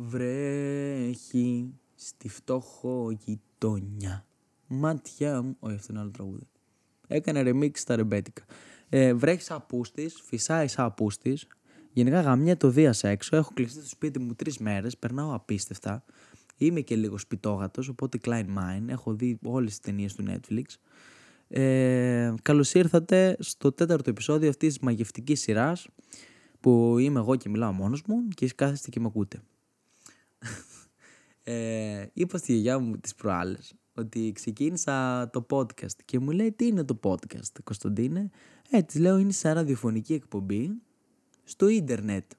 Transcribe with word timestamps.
Βρέχει 0.00 1.74
στη 1.94 2.28
φτώχο 2.28 3.10
γειτονιά. 3.10 4.26
Μάτια 4.66 5.42
μου. 5.42 5.56
Όχι, 5.58 5.74
αυτό 5.74 5.92
είναι 5.92 6.00
άλλο 6.00 6.10
τραγούδι. 6.10 6.46
Έκανε 7.06 7.42
remix 7.44 7.70
στα 7.74 7.96
ρεμπέτικα. 7.96 8.44
Ε, 8.88 9.14
βρέχει 9.14 9.42
σαν 9.42 9.66
πούστη, 9.66 10.08
φυσάει 10.24 10.68
σαν 10.68 10.94
πούστη. 10.94 11.38
Γενικά 11.92 12.20
γαμιά 12.20 12.56
το 12.56 12.70
δία 12.70 12.94
έξω. 13.00 13.36
Έχω 13.36 13.50
κλειστεί 13.54 13.78
στο 13.78 13.88
σπίτι 13.88 14.18
μου 14.18 14.34
τρεις 14.34 14.58
μέρες. 14.58 14.98
Περνάω 14.98 15.34
απίστευτα. 15.34 16.04
Είμαι 16.56 16.80
και 16.80 16.96
λίγο 16.96 17.18
σπιτόγατος, 17.18 17.88
οπότε 17.88 18.18
Klein 18.24 18.46
Mine. 18.46 18.88
Έχω 18.88 19.14
δει 19.14 19.38
όλες 19.44 19.70
τις 19.70 19.80
ταινίες 19.80 20.14
του 20.14 20.24
Netflix. 20.28 20.64
Ε, 21.48 22.34
Καλώς 22.42 22.74
ήρθατε 22.74 23.36
στο 23.38 23.72
τέταρτο 23.72 24.10
επεισόδιο 24.10 24.48
αυτής 24.48 24.68
της 24.68 24.78
μαγευτικής 24.78 25.40
σειράς 25.40 25.88
που 26.60 26.98
είμαι 26.98 27.18
εγώ 27.18 27.36
και 27.36 27.48
μιλάω 27.48 27.72
μόνος 27.72 28.02
μου 28.06 28.28
και 28.34 28.44
εσεί 28.44 28.54
κάθεστε 28.54 28.90
και 28.90 29.00
με 29.00 29.06
ακούτε. 29.06 29.42
Ε, 31.42 32.06
είπα 32.12 32.38
στη 32.38 32.52
γιαγιά 32.52 32.78
μου 32.78 32.98
τις 32.98 33.14
προάλλες 33.14 33.74
ότι 33.94 34.32
ξεκίνησα 34.34 35.30
το 35.30 35.46
podcast 35.50 35.96
και 36.04 36.18
μου 36.18 36.30
λέει 36.30 36.52
τι 36.52 36.66
είναι 36.66 36.84
το 36.84 36.98
podcast 37.02 37.62
Κωνσταντίνε; 37.64 38.30
Ε 38.70 38.82
της 38.82 39.00
λέω 39.00 39.18
είναι 39.18 39.32
σαν 39.32 39.54
ραδιοφωνική 39.54 40.14
εκπομπή 40.14 40.82
στο 41.44 41.68
ίντερνετ 41.68 42.30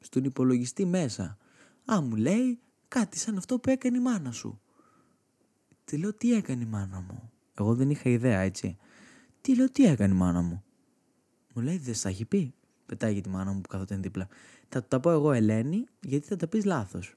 στον 0.00 0.24
υπολογιστή 0.24 0.84
μέσα 0.86 1.38
α 1.84 2.00
μου 2.00 2.16
λέει 2.16 2.58
κάτι 2.88 3.18
σαν 3.18 3.36
αυτό 3.36 3.58
που 3.58 3.70
έκανε 3.70 3.96
η 3.96 4.00
μάνα 4.00 4.32
σου 4.32 4.60
της 5.84 5.98
λέω 5.98 6.14
τι 6.14 6.32
έκανε 6.34 6.62
η 6.62 6.66
μάνα 6.66 7.00
μου; 7.00 7.30
Εγώ 7.54 7.74
δεν 7.74 7.90
είχα 7.90 8.10
ιδέα 8.10 8.40
έτσι. 8.40 8.76
Τι 9.40 9.56
λέω 9.56 9.70
τι 9.70 9.84
έκανε 9.86 10.14
η 10.14 10.16
μάνα 10.16 10.40
μου; 10.42 10.64
Μου 11.54 11.62
λέει 11.62 11.78
δεν 11.78 11.94
στα 11.94 12.08
έχει 12.08 12.24
πει. 12.24 12.54
Πετάει 12.86 13.12
για 13.12 13.22
τη 13.22 13.28
μάνα 13.28 13.52
μου 13.52 13.60
που 13.60 13.68
καθόταν 13.68 14.02
δίπλα 14.02 14.28
θα 14.68 14.84
τα 14.84 15.00
πω 15.00 15.10
εγώ 15.10 15.32
Ελένη 15.32 15.86
γιατί 16.00 16.26
θα 16.26 16.36
τα 16.36 16.46
πεις 16.46 16.64
λάθος 16.64 17.14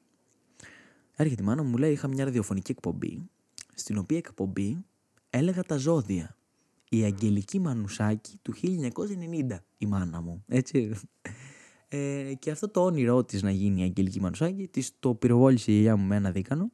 Έρχεται 1.22 1.42
η 1.42 1.46
μάνα 1.46 1.64
μου, 1.64 1.70
μου 1.70 1.78
λέει: 1.78 1.92
Είχα 1.92 2.08
μια 2.08 2.26
ραδιοφωνική 2.26 2.72
εκπομπή, 2.72 3.30
στην 3.76 3.98
οποία 3.98 4.18
εκπομπή 4.18 4.86
έλεγα 5.30 5.64
τα 5.64 5.76
ζώδια. 5.76 6.38
Η 6.90 7.04
Αγγελική 7.04 7.60
Μανουσάκη 7.60 8.40
του 8.42 8.54
1990, 8.62 9.58
η 9.78 9.86
μάνα 9.86 10.22
μου. 10.22 10.44
Έτσι. 10.48 10.92
Ε, 11.88 12.34
και 12.40 12.52
αυτό 12.52 12.70
το 12.70 12.84
όνειρό 12.84 13.24
της 13.24 13.42
να 13.42 13.52
γίνει 13.52 13.80
η 13.80 13.84
Αγγελική 13.84 14.22
Μανουσάκη, 14.22 14.68
της 14.68 14.92
το 15.00 15.16
πυροβόλησε 15.16 15.72
η 15.72 15.74
γιαγιά 15.74 15.96
μου 15.96 16.08
με 16.08 16.16
ένα 16.16 16.32
δίκανο. 16.32 16.72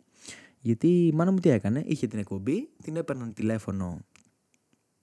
Γιατί 0.60 1.08
η 1.08 1.12
μάνα 1.12 1.32
μου 1.32 1.40
τι 1.40 1.50
έκανε, 1.50 1.84
είχε 1.86 2.08
την 2.08 2.20
εκπομπή, 2.20 2.70
την 2.84 2.96
έπαιρναν 2.96 3.34
τηλέφωνο 3.34 4.00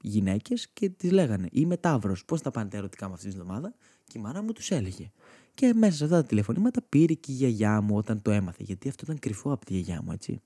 γυναίκες 0.02 0.68
και 0.72 0.88
της 0.88 1.10
λέγανε: 1.10 1.48
Είμαι 1.52 1.76
Ταύρο, 1.76 2.16
πώς 2.26 2.40
θα 2.40 2.50
πάνε 2.50 2.68
τα 2.68 2.76
ερωτικά 2.76 3.08
μου 3.08 3.14
αυτή 3.14 3.28
τη 3.28 3.36
εβδομάδα. 3.36 3.74
Και 4.04 4.18
η 4.18 4.20
μάνα 4.20 4.42
μου 4.42 4.52
τους 4.52 4.70
έλεγε: 4.70 5.10
και 5.54 5.74
μέσα 5.74 5.96
σε 5.96 6.04
αυτά 6.04 6.20
τα 6.20 6.26
τηλεφωνήματα 6.26 6.82
πήρε 6.82 7.12
και 7.12 7.32
η 7.32 7.34
γιαγιά 7.34 7.80
μου 7.80 7.96
όταν 7.96 8.22
το 8.22 8.30
έμαθε. 8.30 8.62
Γιατί 8.62 8.88
αυτό 8.88 9.02
ήταν 9.04 9.18
κρυφό 9.18 9.52
από 9.52 9.64
τη 9.64 9.72
γιαγιά 9.72 10.02
μου, 10.02 10.12
έτσι. 10.12 10.40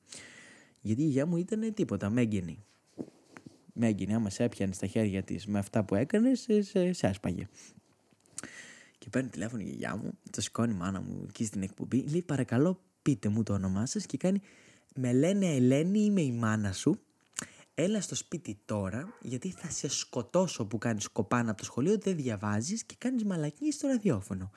Γιατί 0.81 1.03
η 1.03 1.05
γιαγιά 1.05 1.27
μου 1.27 1.37
ήταν 1.37 1.75
τίποτα, 1.75 2.11
μέγενη. 2.11 2.65
Μέγενη, 3.73 4.15
άμα 4.15 4.31
σε 4.31 4.45
έπιανε 4.45 4.73
στα 4.73 4.87
χέρια 4.87 5.23
της 5.23 5.47
με 5.47 5.59
αυτά 5.59 5.85
που 5.85 5.95
έκανες, 5.95 6.41
σε, 6.41 6.63
σε, 6.63 6.93
σε 6.93 7.07
άσπαγε. 7.07 7.49
Και 8.99 9.09
παίρνει 9.11 9.29
τηλέφωνο 9.29 9.63
η 9.63 9.65
γιαγιά 9.65 9.97
μου, 9.97 10.19
το 10.31 10.41
σηκώνει 10.41 10.73
η 10.73 10.77
μάνα 10.77 11.01
μου 11.01 11.27
εκεί 11.29 11.45
στην 11.45 11.63
εκπομπή, 11.63 12.05
λέει 12.09 12.23
παρακαλώ 12.23 12.81
πείτε 13.03 13.29
μου 13.29 13.43
το 13.43 13.53
όνομά 13.53 13.87
σας 13.87 14.07
και 14.07 14.17
κάνει 14.17 14.41
με 14.95 15.13
λένε 15.13 15.55
Ελένη 15.55 16.01
είμαι 16.01 16.21
η 16.21 16.33
μάνα 16.33 16.73
σου 16.73 17.01
έλα 17.79 18.01
στο 18.01 18.15
σπίτι 18.15 18.59
τώρα 18.65 19.19
γιατί 19.21 19.51
θα 19.51 19.71
σε 19.71 19.89
σκοτώσω 19.89 20.67
που 20.67 20.79
κάνεις 20.79 21.09
κοπάνα 21.09 21.51
από 21.51 21.59
το 21.59 21.65
σχολείο, 21.65 21.99
δεν 21.99 22.17
διαβάζεις 22.17 22.85
και 22.85 22.95
κάνεις 22.99 23.25
μαλακή 23.25 23.73
στο 23.73 23.89
ραδιόφωνο. 23.89 24.51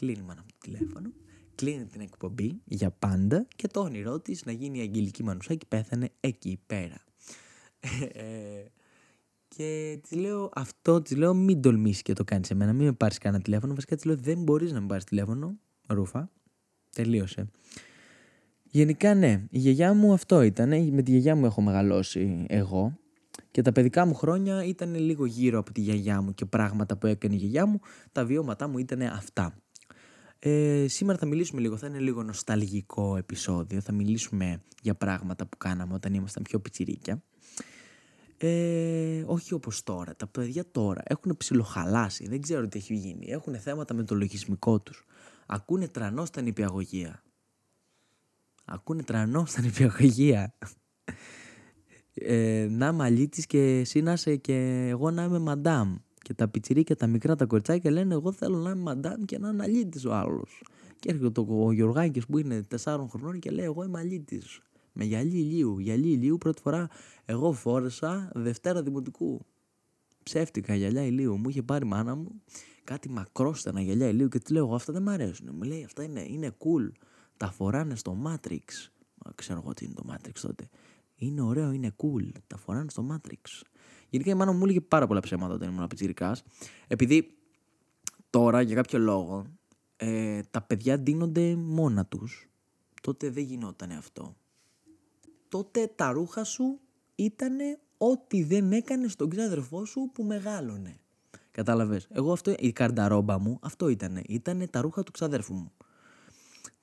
Κλείνει 0.00 0.22
μάνα 0.22 0.44
το 0.46 0.54
τηλέφωνο, 0.58 1.12
κλείνει 1.54 1.84
την 1.84 2.00
εκπομπή 2.00 2.60
για 2.64 2.90
πάντα 2.90 3.46
και 3.56 3.68
το 3.68 3.80
όνειρό 3.80 4.20
της 4.20 4.44
να 4.44 4.52
γίνει 4.52 4.78
η 4.78 4.80
Αγγελική 4.80 5.22
Μανουσάκη 5.22 5.66
πέθανε 5.66 6.10
εκεί 6.20 6.60
πέρα. 6.66 7.04
Ε, 8.12 8.64
και 9.48 9.98
της 10.02 10.18
λέω 10.18 10.50
αυτό, 10.54 11.02
της 11.02 11.16
λέω 11.16 11.34
μην 11.34 11.60
τολμήσεις 11.60 12.02
και 12.02 12.12
το 12.12 12.24
κάνεις 12.24 12.46
σε 12.46 12.54
μένα, 12.54 12.72
μην 12.72 12.86
με 12.86 12.92
πάρεις 12.92 13.18
κανένα 13.18 13.42
τηλέφωνο. 13.42 13.74
Βασικά 13.74 13.94
της 13.94 14.04
λέω 14.04 14.16
δεν 14.16 14.42
μπορείς 14.42 14.72
να 14.72 14.80
με 14.80 14.86
πάρεις 14.86 15.04
τηλέφωνο, 15.04 15.58
ρούφα. 15.88 16.30
Τελείωσε. 16.94 17.50
Γενικά 18.62 19.14
ναι, 19.14 19.46
η 19.50 19.58
γιαγιά 19.58 19.94
μου 19.94 20.12
αυτό 20.12 20.42
ήταν. 20.42 20.68
Με 20.68 21.02
τη 21.02 21.10
γιαγιά 21.10 21.36
μου 21.36 21.44
έχω 21.44 21.60
μεγαλώσει 21.60 22.46
εγώ. 22.48 22.98
Και 23.50 23.62
τα 23.62 23.72
παιδικά 23.72 24.06
μου 24.06 24.14
χρόνια 24.14 24.64
ήταν 24.64 24.94
λίγο 24.94 25.26
γύρω 25.26 25.58
από 25.58 25.72
τη 25.72 25.80
γιαγιά 25.80 26.20
μου 26.20 26.34
και 26.34 26.44
πράγματα 26.44 26.96
που 26.96 27.06
έκανε 27.06 27.34
η 27.34 27.38
γιαγιά 27.38 27.66
μου. 27.66 27.80
Τα 28.12 28.24
βιώματά 28.24 28.68
μου 28.68 28.78
ήταν 28.78 29.00
αυτά. 29.02 29.54
Ε, 30.42 30.86
σήμερα 30.88 31.18
θα 31.18 31.26
μιλήσουμε 31.26 31.60
λίγο, 31.60 31.76
θα 31.76 31.86
είναι 31.86 31.98
λίγο 31.98 32.22
νοσταλγικό 32.22 33.16
επεισόδιο. 33.16 33.80
Θα 33.80 33.92
μιλήσουμε 33.92 34.62
για 34.82 34.94
πράγματα 34.94 35.46
που 35.46 35.56
κάναμε 35.56 35.94
όταν 35.94 36.14
ήμασταν 36.14 36.42
πιο 36.42 36.60
πιτσιρίκια. 36.60 37.22
Ε, 38.36 39.22
όχι 39.26 39.54
όπως 39.54 39.82
τώρα. 39.82 40.16
Τα 40.16 40.26
παιδιά 40.26 40.70
τώρα 40.70 41.02
έχουν 41.04 41.36
ψιλοχαλάσει. 41.36 42.28
Δεν 42.28 42.40
ξέρω 42.40 42.68
τι 42.68 42.78
έχει 42.78 42.94
γίνει. 42.94 43.26
Έχουν 43.30 43.56
θέματα 43.56 43.94
με 43.94 44.04
το 44.04 44.14
λογισμικό 44.14 44.80
τους. 44.80 45.04
Ακούνε 45.46 45.88
τρανό 45.88 46.24
στα 46.24 46.40
νηπιαγωγεία. 46.40 47.22
Ακούνε 48.64 49.02
τρανό 49.02 49.44
στα 49.46 49.60
νηπιαγωγεία. 49.60 50.54
Ε, 52.14 52.66
να 52.70 52.86
είμαι 52.86 53.04
αλήτης 53.04 53.46
και 53.46 53.58
εσύ 53.58 54.00
να 54.00 54.12
είσαι 54.12 54.36
και 54.36 54.86
εγώ 54.88 55.10
να 55.10 55.22
είμαι 55.24 55.38
μαντάμ. 55.38 55.96
Και 56.22 56.34
τα 56.34 56.48
πιτσιρίκια, 56.48 56.96
τα 56.96 57.06
μικρά, 57.06 57.36
τα 57.36 57.46
κοριτσάκια 57.46 57.90
λένε: 57.90 58.14
Εγώ 58.14 58.32
θέλω 58.32 58.56
να 58.58 58.70
είμαι 58.70 58.82
μαντάμ 58.82 59.24
και 59.24 59.38
να 59.38 59.48
είναι 59.48 59.62
αλήτης 59.62 60.04
ο 60.04 60.14
άλλος. 60.14 60.62
Και 60.98 61.10
έρχεται 61.10 61.40
ο 61.48 61.72
Γιωργάκης 61.72 62.26
που 62.26 62.38
είναι 62.38 62.66
4 62.84 63.06
χρονών 63.08 63.38
και 63.38 63.50
λέει: 63.50 63.64
Εγώ 63.64 63.84
είμαι 63.84 63.98
αλήτης. 63.98 64.60
Με 64.92 65.04
γυαλί 65.04 65.38
ηλίου. 65.38 65.78
Γυαλί 65.78 66.08
ηλίου 66.08 66.38
πρώτη 66.38 66.60
φορά 66.60 66.88
εγώ 67.24 67.52
φόρεσα 67.52 68.30
Δευτέρα 68.34 68.82
Δημοτικού. 68.82 69.46
Ψεύτικα 70.22 70.74
γυαλιά 70.74 71.02
ηλίου. 71.06 71.36
Μου 71.36 71.48
είχε 71.48 71.62
πάρει 71.62 71.84
μάνα 71.84 72.14
μου 72.14 72.42
κάτι 72.84 73.08
μακρόστενα 73.08 73.80
γυαλιά 73.80 74.08
ηλίου 74.08 74.28
και 74.28 74.38
τη 74.38 74.52
λέω: 74.52 74.64
Εγώ 74.64 74.74
αυτά 74.74 74.92
δεν 74.92 75.02
μου 75.02 75.10
αρέσουν. 75.10 75.48
Μου 75.52 75.62
λέει: 75.62 75.84
Αυτά 75.84 76.02
είναι, 76.02 76.24
είναι 76.28 76.56
cool. 76.58 76.92
Τα 77.36 77.50
φοράνε 77.50 77.94
στο 77.96 78.22
Matrix. 78.26 78.90
Ξέρω 79.34 79.60
εγώ 79.64 79.74
τι 79.74 79.84
είναι 79.84 79.94
το 79.94 80.04
Matrix 80.12 80.38
τότε. 80.40 80.68
Είναι 81.16 81.40
ωραίο, 81.40 81.72
είναι 81.72 81.94
cool. 81.96 82.28
Τα 82.46 82.56
φοράνε 82.56 82.90
στο 82.90 83.06
Matrix. 83.10 83.62
Γενικά 84.10 84.30
η 84.30 84.34
μάνα 84.34 84.52
μου 84.52 84.64
έλεγε 84.64 84.80
πάρα 84.80 85.06
πολλά 85.06 85.20
ψέματα 85.20 85.54
όταν 85.54 85.68
ήμουν 85.68 85.86
πιτσιρικάς. 85.86 86.42
Επειδή 86.86 87.38
τώρα 88.30 88.60
για 88.60 88.74
κάποιο 88.74 88.98
λόγο 88.98 89.46
ε, 89.96 90.40
τα 90.50 90.62
παιδιά 90.62 90.98
ντύνονται 90.98 91.54
μόνα 91.54 92.06
τους. 92.06 92.48
Τότε 93.02 93.30
δεν 93.30 93.44
γινόταν 93.44 93.90
αυτό. 93.90 94.36
Τότε 95.48 95.92
τα 95.96 96.10
ρούχα 96.10 96.44
σου 96.44 96.80
ήταν 97.14 97.56
ό,τι 97.98 98.42
δεν 98.42 98.72
έκανε 98.72 99.08
στον 99.08 99.30
ξάδερφό 99.30 99.84
σου 99.84 100.10
που 100.14 100.22
μεγάλωνε. 100.22 101.00
Κατάλαβες; 101.50 102.06
Εγώ 102.10 102.32
αυτό, 102.32 102.54
η 102.58 102.72
καρνταρόμπα 102.72 103.38
μου, 103.38 103.58
αυτό 103.62 103.88
ήταν. 103.88 104.22
Ήταν 104.28 104.66
τα 104.70 104.80
ρούχα 104.80 105.02
του 105.02 105.12
ξαδέρφου 105.12 105.54
μου. 105.54 105.72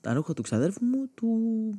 Τα 0.01 0.13
ρούχα 0.13 0.33
του 0.33 0.41
ξαδέρφου 0.41 0.85
μου 0.85 1.09
του, 1.13 1.29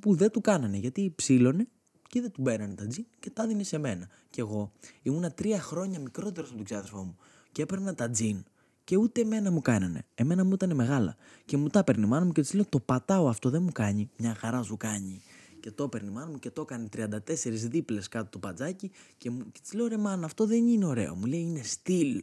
που 0.00 0.14
δεν 0.14 0.30
του 0.30 0.40
κάνανε 0.40 0.76
γιατί 0.76 1.12
ψήλωνε 1.16 1.68
και 2.08 2.20
δεν 2.20 2.30
του 2.30 2.42
μπαίνανε 2.42 2.74
τα 2.74 2.86
τζιν 2.86 3.06
και 3.20 3.30
τα 3.30 3.46
δίνει 3.46 3.64
σε 3.64 3.78
μένα. 3.78 4.08
Και 4.30 4.40
εγώ 4.40 4.72
ήμουνα 5.02 5.30
τρία 5.30 5.60
χρόνια 5.60 5.98
μικρότερος 5.98 6.48
από 6.48 6.56
τον 6.56 6.66
ξάδερφό 6.66 7.02
μου 7.02 7.16
και 7.52 7.62
έπαιρνα 7.62 7.94
τα 7.94 8.10
τζιν 8.10 8.44
και 8.88 8.96
ούτε 8.96 9.20
εμένα 9.20 9.50
μου 9.50 9.60
κάνανε. 9.60 10.06
Εμένα 10.14 10.44
μου 10.44 10.52
ήταν 10.52 10.74
μεγάλα. 10.74 11.16
Και 11.44 11.56
μου 11.56 11.68
τα 11.68 11.78
έπαιρνε 11.78 12.06
η 12.06 12.08
μάνα 12.08 12.24
μου 12.24 12.32
και 12.32 12.40
της 12.40 12.54
λέω: 12.54 12.64
Το 12.68 12.80
πατάω 12.80 13.28
αυτό, 13.28 13.50
δεν 13.50 13.62
μου 13.62 13.72
κάνει. 13.72 14.10
Μια 14.16 14.34
χαρά 14.34 14.62
σου 14.62 14.76
κάνει. 14.76 15.22
Και 15.60 15.70
το 15.70 15.84
έπαιρνε 15.84 16.10
η 16.10 16.12
μάνα 16.12 16.30
μου 16.30 16.38
και 16.38 16.50
το 16.50 16.60
έκανε 16.60 16.88
34 16.96 17.16
δίπλες 17.50 18.08
κάτω 18.08 18.28
το 18.30 18.38
πατζάκι. 18.38 18.90
Και, 19.18 19.30
μου, 19.30 19.50
και 19.52 19.60
της 19.62 19.72
λέω: 19.72 19.86
Ρε 19.86 19.96
μάνα, 19.96 20.26
αυτό 20.26 20.46
δεν 20.46 20.66
είναι 20.66 20.84
ωραίο. 20.84 21.14
Μου 21.14 21.26
λέει: 21.26 21.40
Είναι 21.40 21.62
στυλ. 21.62 22.22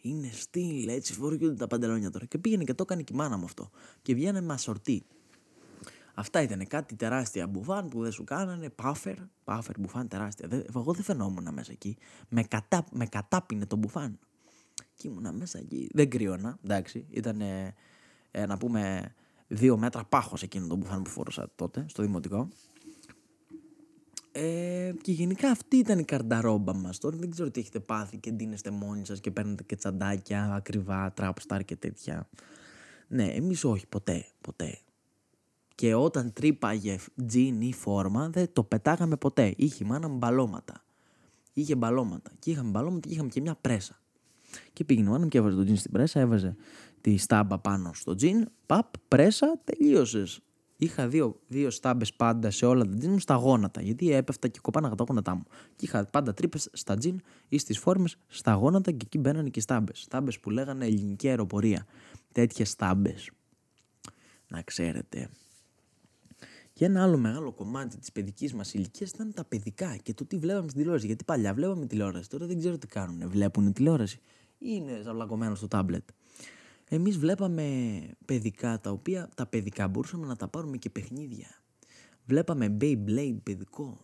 Είναι 0.00 0.30
στυλ. 0.32 0.88
Έτσι 0.88 1.12
φορούν 1.12 1.56
τα 1.56 1.66
παντελόνια 1.66 2.10
τώρα. 2.10 2.24
Και 2.24 2.38
πήγαινε 2.38 2.64
και 2.64 2.74
το 2.74 2.82
έκανε 2.82 3.02
και 3.02 3.12
η 3.12 3.16
μάνα 3.16 3.36
μου 3.36 3.44
αυτό. 3.44 3.70
Και 4.02 4.14
βγαίνε 4.14 4.40
με 4.40 4.52
ασορτή. 4.52 5.04
Αυτά 6.14 6.42
ήταν 6.42 6.66
κάτι 6.66 6.94
τεράστια 6.94 7.46
μπουφάν 7.46 7.88
που 7.88 8.02
δεν 8.02 8.12
σου 8.12 8.24
κάνανε. 8.24 8.70
Πάφερ, 8.70 9.16
πάφερ, 9.44 9.78
μπουφάν 9.78 10.08
τεράστια. 10.08 10.48
Εγώ 10.76 10.92
δεν 10.92 11.04
φαινόμουν 11.04 11.48
μέσα 11.52 11.72
εκεί. 11.72 11.96
Με, 12.28 12.42
κατά, 12.42 12.84
με 12.90 13.06
κατάπινε 13.06 13.66
το 13.66 13.76
μπουφάν. 13.76 14.18
Και 14.94 15.08
ήμουνα 15.08 15.32
μέσα 15.32 15.58
εκεί. 15.58 15.88
Δεν 15.92 16.10
κρύωνα, 16.10 16.58
εντάξει. 16.64 17.06
Ήταν 17.10 17.40
ε, 17.40 17.74
να 18.46 18.56
πούμε 18.56 19.14
δύο 19.48 19.76
μέτρα 19.76 20.04
πάχος 20.04 20.42
εκείνο 20.42 20.66
το 20.66 20.76
μπουφάν 20.76 21.02
που 21.02 21.10
φόρουσα 21.10 21.50
τότε 21.54 21.84
στο 21.88 22.02
δημοτικό. 22.02 22.48
Ε, 24.32 24.92
και 25.02 25.12
γενικά 25.12 25.50
αυτή 25.50 25.76
ήταν 25.76 25.98
η 25.98 26.04
καρνταρόμπα 26.04 26.74
μας. 26.74 26.98
Τώρα 26.98 27.16
δεν 27.16 27.30
ξέρω 27.30 27.50
τι 27.50 27.60
έχετε 27.60 27.80
πάθει 27.80 28.16
και 28.16 28.30
ντύνεστε 28.30 28.70
μόνοι 28.70 29.06
σας 29.06 29.20
και 29.20 29.30
παίρνετε 29.30 29.62
και 29.62 29.76
τσαντάκια 29.76 30.54
ακριβά, 30.54 31.12
τράπσταρ 31.12 31.64
και 31.64 31.76
τέτοια. 31.76 32.28
Ναι, 33.08 33.24
εμείς 33.24 33.64
όχι, 33.64 33.86
ποτέ, 33.86 34.26
ποτέ 34.40 34.78
και 35.74 35.94
όταν 35.94 36.32
τρύπαγε 36.32 36.98
τζιν 37.26 37.60
ή 37.60 37.72
φόρμα 37.72 38.28
δεν 38.28 38.52
το 38.52 38.64
πετάγαμε 38.64 39.16
ποτέ. 39.16 39.54
Είχε 39.56 39.84
η 39.84 39.86
μάνα 39.86 40.08
μου 40.08 40.16
μπαλώματα. 40.16 40.84
Είχε 41.52 41.74
μπαλώματα. 41.74 42.30
Και 42.38 42.50
είχαμε 42.50 42.70
μπαλώματα 42.70 43.08
και 43.08 43.14
είχαμε 43.14 43.28
και 43.28 43.40
μια 43.40 43.56
πρέσα. 43.60 44.00
Και 44.72 44.84
πήγαινε 44.84 45.08
η 45.08 45.10
μάνα 45.10 45.22
μου 45.22 45.28
και 45.28 45.38
έβαζε 45.38 45.56
το 45.56 45.64
τζιν 45.64 45.76
στην 45.76 45.90
πρέσα, 45.90 46.20
έβαζε 46.20 46.56
τη 47.00 47.16
στάμπα 47.16 47.58
πάνω 47.58 47.90
στο 47.94 48.14
τζιν, 48.14 48.48
παπ, 48.66 48.86
πρέσα, 49.08 49.60
τελείωσες. 49.64 50.40
Είχα 50.76 51.08
δύο, 51.08 51.40
δύο 51.46 51.70
στάμπες 51.70 52.12
πάντα 52.12 52.50
σε 52.50 52.66
όλα 52.66 52.84
τα 52.84 52.96
τζιν 52.96 53.10
μου 53.10 53.18
στα 53.18 53.34
γόνατα. 53.34 53.82
Γιατί 53.82 54.12
έπεφτα 54.12 54.48
και 54.48 54.58
κοπάναγα 54.62 54.94
τα 54.94 55.04
γόνατά 55.08 55.34
μου. 55.34 55.42
Και 55.76 55.84
είχα 55.84 56.06
πάντα 56.06 56.34
τρύπες 56.34 56.68
στα 56.72 56.96
τζιν 56.96 57.20
ή 57.48 57.58
στις 57.58 57.78
φόρμες 57.78 58.16
στα 58.26 58.52
γόνατα 58.52 58.90
και 58.90 59.04
εκεί 59.04 59.18
μπαίνανε 59.18 59.48
και 59.48 59.60
στάμπες. 59.60 60.00
Στάμπες 60.00 60.40
που 60.40 60.50
λέγανε 60.50 60.86
ελληνική 60.86 61.28
αεροπορία. 61.28 61.86
Τέτοιες 62.32 62.70
στάμπες. 62.70 63.30
Να 64.48 64.62
ξέρετε. 64.62 65.28
Και 66.72 66.84
ένα 66.84 67.02
άλλο 67.02 67.18
μεγάλο 67.18 67.52
κομμάτι 67.52 67.98
της 67.98 68.12
παιδικής 68.12 68.54
μας 68.54 68.74
ηλικίας 68.74 69.10
ήταν 69.10 69.32
τα 69.34 69.44
παιδικά 69.44 69.96
και 69.96 70.14
το 70.14 70.24
τι 70.24 70.36
βλέπαμε 70.36 70.68
στην 70.68 70.78
τηλεόραση. 70.78 71.06
Γιατί 71.06 71.24
παλιά 71.24 71.54
βλέπαμε 71.54 71.86
τηλεόραση, 71.86 72.28
τώρα 72.28 72.46
δεν 72.46 72.58
ξέρω 72.58 72.78
τι 72.78 72.86
κάνουν. 72.86 73.28
Βλέπουν 73.28 73.72
τηλεόραση 73.72 74.20
ή 74.58 74.68
είναι 74.68 75.00
ζαβλακωμένο 75.02 75.54
στο 75.54 75.68
τάμπλετ. 75.68 76.08
Εμείς 76.88 77.18
βλέπαμε 77.18 78.00
παιδικά 78.24 78.80
τα 78.80 78.90
οποία 78.90 79.28
τα 79.34 79.46
παιδικά 79.46 79.88
μπορούσαμε 79.88 80.26
να 80.26 80.36
τα 80.36 80.48
πάρουμε 80.48 80.76
και 80.76 80.90
παιχνίδια. 80.90 81.62
Βλέπαμε 82.24 82.76
Beyblade 82.80 83.38
παιδικό 83.42 84.00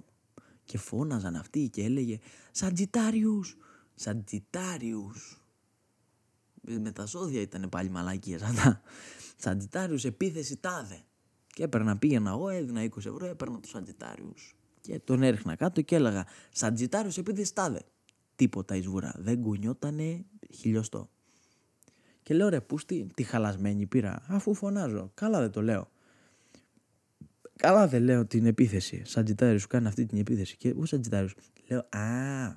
και 0.64 0.79
φώναζαν 0.79 1.37
αυτοί 1.37 1.69
και 1.69 1.85
έλεγε 1.85 2.19
Σαντζιτάριους, 2.50 3.56
Σαντζιτάριους. 3.94 5.43
Με 6.61 6.93
τα 6.93 7.05
ζώδια 7.05 7.41
ήταν 7.41 7.69
πάλι 7.69 7.91
μαλακίες 7.91 8.43
αυτά. 8.49 8.81
Σαντζιτάριους 9.37 10.05
επίθεση 10.05 10.56
τάδε. 10.56 11.03
Και 11.58 11.64
έπαιρνα, 11.64 11.99
πήγαινα 11.99 12.31
εγώ, 12.31 12.49
έδινα 12.49 12.82
20 12.84 12.96
ευρώ, 12.96 13.26
έπαιρνα 13.26 13.60
τους 13.60 13.70
Σαντζιτάριους. 13.70 14.56
Και 14.81 14.99
τον 14.99 15.22
έριχνα 15.22 15.56
κάτω 15.56 15.82
και 15.82 15.94
έλεγα 15.94 16.26
Σαντζιτάριους 16.50 17.19
επίθεση 17.19 17.55
τάδε. 17.55 17.82
Τίποτα 18.37 18.76
η 18.76 18.82
σβούρα. 18.82 19.14
Δεν 19.19 19.40
κουνιότανε 19.40 20.25
χιλιοστό. 20.55 21.08
Και 22.22 22.34
λέω 22.34 22.49
ρε 22.49 22.60
πούστη, 22.60 23.06
τη 23.14 23.22
χαλασμένη 23.22 23.87
πήρα, 23.87 24.22
αφού 24.26 24.55
φωνάζω. 24.55 25.10
Καλά 25.14 25.40
δεν 25.40 25.50
το 25.50 25.62
λέω. 25.62 25.90
Καλά 27.56 27.88
δεν 27.88 28.02
λέω 28.02 28.26
την 28.26 28.46
επίθεση. 28.46 29.02
Σαντζιτάριο 29.04 29.58
σου 29.58 29.69
κάνει 29.69 29.87
αυτή 29.87 30.06
την 30.06 30.19
επίθεση. 30.19 30.56
Και 30.56 30.75
ο 30.78 30.84
Σαντζιτάριο. 30.84 31.28
Λέω, 31.69 31.78
Α, 31.78 32.56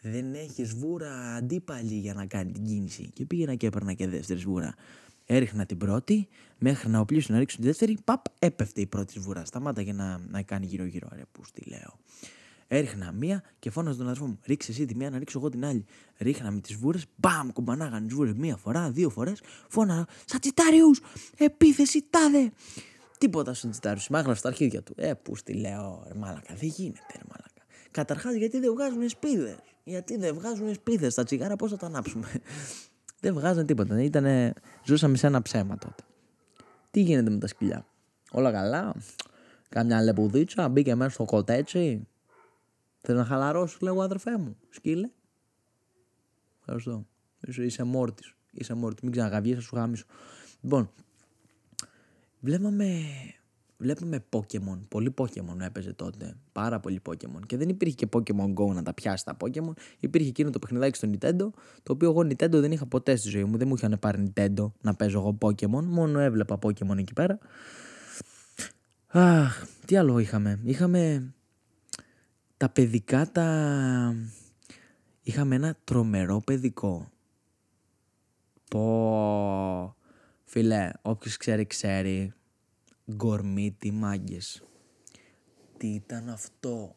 δεν 0.00 0.34
έχεις 0.34 0.74
βούρα 0.74 1.34
αντίπαλη 1.34 1.94
για 1.94 2.14
να 2.14 2.26
κάνει 2.26 2.52
την 2.52 2.64
κίνηση. 2.64 3.10
Και 3.12 3.26
πήγαινα 3.26 3.54
και 3.54 3.66
έπαιρνα 3.66 3.92
και 3.92 4.08
δεύτερη 4.08 4.40
βούρα. 4.40 4.74
Έριχνα 5.30 5.66
την 5.66 5.78
πρώτη, 5.78 6.28
μέχρι 6.58 6.88
να 6.88 7.00
οπλίσουν 7.00 7.34
να 7.34 7.40
ρίξουν 7.40 7.60
τη 7.60 7.66
δεύτερη, 7.66 7.98
παπ, 8.04 8.24
έπεφτε 8.38 8.80
η 8.80 8.86
πρώτη 8.86 9.18
βούρα. 9.18 9.44
Σταμάτα 9.44 9.80
για 9.80 9.92
να, 9.92 10.20
να 10.28 10.42
κάνει 10.42 10.66
γύρω-γύρω. 10.66 11.08
Ρε, 11.12 11.22
πού 11.32 11.42
λέω. 11.64 11.98
Έριχνα 12.68 13.12
μία 13.12 13.42
και 13.58 13.70
φώναζα 13.70 13.96
τον 13.96 14.06
αδερφό 14.06 14.26
μου. 14.26 14.38
Ρίξε 14.44 14.70
εσύ 14.70 14.84
τη 14.84 14.94
μία 14.94 15.10
να 15.10 15.18
ρίξω 15.18 15.38
εγώ 15.38 15.48
την 15.48 15.64
άλλη. 15.64 15.84
Ρίχνα 16.18 16.50
με 16.50 16.60
τις 16.60 16.76
βούρε, 16.76 16.98
μπαμ, 17.16 17.48
κουμπανάγαν 17.52 18.06
τις 18.06 18.14
βούρε 18.14 18.32
μία 18.34 18.56
φορά, 18.56 18.90
δύο 18.90 19.10
φορές. 19.10 19.40
Φώναζα, 19.68 20.06
Σατσιτάριου! 20.24 20.90
Επίθεση 21.36 22.04
τάδε! 22.10 22.52
Τίποτα 23.18 23.54
στον 23.54 23.70
τσιτάριους, 23.70 24.08
μάγνα 24.08 24.34
στα 24.34 24.48
αρχίδια 24.48 24.82
του. 24.82 24.94
Ε, 24.96 25.14
πού 25.14 25.36
στη 25.36 25.52
λέω, 25.52 26.04
ρε 26.08 26.14
μάλακα, 26.14 26.54
δεν 26.54 26.68
γίνεται, 26.68 27.12
ρε 27.12 27.24
μάλακα. 27.28 27.62
Καταρχάς, 27.90 28.34
γιατί 28.34 28.58
δεν 28.58 28.72
βγάζουν 28.72 29.08
σπίδες; 29.08 29.58
Γιατί 29.84 30.16
δεν 30.16 30.34
βγάζουν 30.34 30.74
σπίδες. 30.74 31.14
Τα 31.14 31.24
τσιγάρα 31.24 31.56
πώς 31.56 31.70
θα 31.70 31.76
τα 31.76 31.86
ανάψουμε; 31.86 32.28
Δεν 33.20 33.34
βγάζουν 33.34 33.66
τίποτα. 33.66 34.02
Ήτανε... 34.02 34.52
Ζούσαμε 34.84 35.16
σε 35.16 35.26
ένα 35.26 35.42
ψέμα 35.42 35.78
τότε. 35.78 36.02
Τι 36.90 37.00
γίνεται 37.00 37.30
με 37.30 37.38
τα 37.38 37.46
σκυλιά; 37.46 37.86
Όλα 38.30 38.52
καλά; 38.52 38.94
Κάμια 39.68 40.02
λεπουδίτσα 40.02 40.68
μπήκε 40.68 40.94
μέσα 40.94 41.10
στο 41.10 41.24
κοτέτσι. 41.24 42.06
Θες 43.00 43.16
να 43.16 43.24
χαλαρώσεις, 43.24 43.80
λέγω 43.80 44.02
αδερφέ 44.02 44.38
μου. 44.38 44.56
Σκύλε. 44.70 45.10
Ευχαριστώ. 46.58 47.06
Είσαι, 47.40 47.64
είσαι 47.64 47.82
μόρτη. 47.82 48.22
Είσαι 48.50 48.74
μόρτη. 48.74 49.00
Μην 49.02 49.12
ξαναγαβγεί, 49.12 49.54
θα 49.54 49.60
σου 49.60 49.76
γάμισω. 49.76 50.04
Λοιπόν, 50.60 50.90
βλέπαμε, 52.40 53.02
βλέπαμε 53.78 54.24
Pokemon. 54.30 54.78
Πολύ 54.88 55.14
Pokemon 55.16 55.60
έπαιζε 55.60 55.92
τότε. 55.92 56.34
Πάρα 56.52 56.80
πολύ 56.80 57.00
Pokemon. 57.08 57.46
Και 57.46 57.56
δεν 57.56 57.68
υπήρχε 57.68 57.94
και 57.94 58.08
Pokemon 58.12 58.54
Go 58.54 58.74
να 58.74 58.82
τα 58.82 58.94
πιάσει 58.94 59.24
τα 59.24 59.36
Pokemon. 59.40 59.72
Υπήρχε 60.00 60.28
εκείνο 60.28 60.50
το 60.50 60.58
παιχνιδάκι 60.58 60.96
στο 60.96 61.10
Nintendo. 61.12 61.50
Το 61.82 61.92
οποίο 61.92 62.10
εγώ 62.10 62.20
Nintendo 62.20 62.60
δεν 62.60 62.72
είχα 62.72 62.86
ποτέ 62.86 63.16
στη 63.16 63.28
ζωή 63.28 63.44
μου. 63.44 63.56
Δεν 63.56 63.68
μου 63.68 63.74
είχαν 63.74 63.96
πάρει 64.00 64.32
Nintendo 64.34 64.70
να 64.80 64.94
παίζω 64.94 65.18
εγώ 65.18 65.38
Pokemon. 65.40 65.84
Μόνο 65.84 66.18
έβλεπα 66.18 66.58
Pokemon 66.62 66.98
εκεί 66.98 67.12
πέρα. 67.12 67.38
Αχ, 69.06 69.66
τι 69.86 69.96
άλλο 69.96 70.18
είχαμε. 70.18 70.60
Είχαμε 70.64 71.32
τα 72.56 72.68
παιδικά 72.68 73.30
τα... 73.30 74.14
Είχαμε 75.22 75.54
ένα 75.54 75.76
τρομερό 75.84 76.40
παιδικό. 76.40 77.10
Πω... 78.70 79.96
Φίλε, 80.44 80.90
όποιος 81.02 81.36
ξέρει, 81.36 81.66
ξέρει. 81.66 82.32
Γκορμίτι 83.12 83.90
μάγκες. 83.90 84.62
Τι 85.76 85.88
ήταν 85.88 86.28
αυτό; 86.28 86.96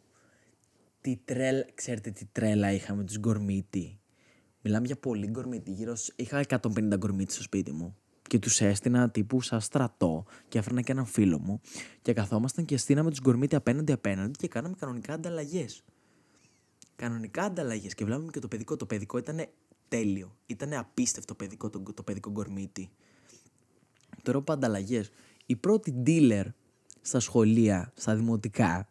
Τι 1.02 1.18
τρέλα... 1.26 1.66
Ξέρετε 1.74 2.12
τι 2.12 2.26
τρέλα 2.26 2.72
είχαμε 2.72 3.04
τους 3.04 3.20
γκορμίτι. 3.20 4.00
Μιλάμε 4.62 4.86
για 4.86 4.96
πολύ 4.96 5.28
γκορμίτι. 5.28 5.72
Γύρω... 5.72 5.96
Είχα 6.16 6.44
150 6.48 6.98
γκορμίτι 6.98 7.34
στο 7.34 7.42
σπίτι 7.42 7.72
μου 7.72 7.96
και 8.32 8.40
τους 8.40 8.62
έστεινα 8.62 9.10
τύπου 9.10 9.42
σαν 9.42 9.62
στρατό 9.62 10.26
και 10.48 10.58
έφερνα 10.58 10.82
και 10.82 10.92
έναν 10.92 11.06
φίλο 11.06 11.40
μου 11.40 11.62
και 12.02 12.14
καθόμασταν 12.14 12.66
και 12.66 12.78
στείναμε 12.78 13.10
τους 13.10 13.20
γκορμίτι 13.20 13.56
απέναντι 13.56 13.92
απέναντι 13.92 14.32
και 14.32 14.48
κάναμε 14.48 14.76
κανονικά 14.80 15.14
ανταλλαγές. 15.14 15.84
Κανονικά 16.96 17.44
ανταλλαγές 17.44 17.94
και 17.94 18.06
βλέπαμε 18.06 18.32
και 18.32 18.40
το 18.40 18.48
παιδικό. 18.48 18.76
Το 18.76 18.86
παιδικό 18.86 19.18
ήταν 19.18 19.46
τέλειο. 19.88 20.38
Ήταν 20.46 20.74
απίστευτο 20.74 21.36
παιδικό 21.36 21.70
το, 21.70 21.84
το 21.94 22.04
παιδικό 22.04 22.32
γκορμίτι. 22.32 22.90
Τώρα 24.24 24.42
που 24.42 24.54
ανταλλαγές. 24.54 25.12
Η 25.52 25.56
πρώτη 25.56 26.04
dealer 26.06 26.46
στα 27.02 27.20
σχολεία, 27.20 27.92
στα 27.96 28.16
δημοτικά, 28.16 28.88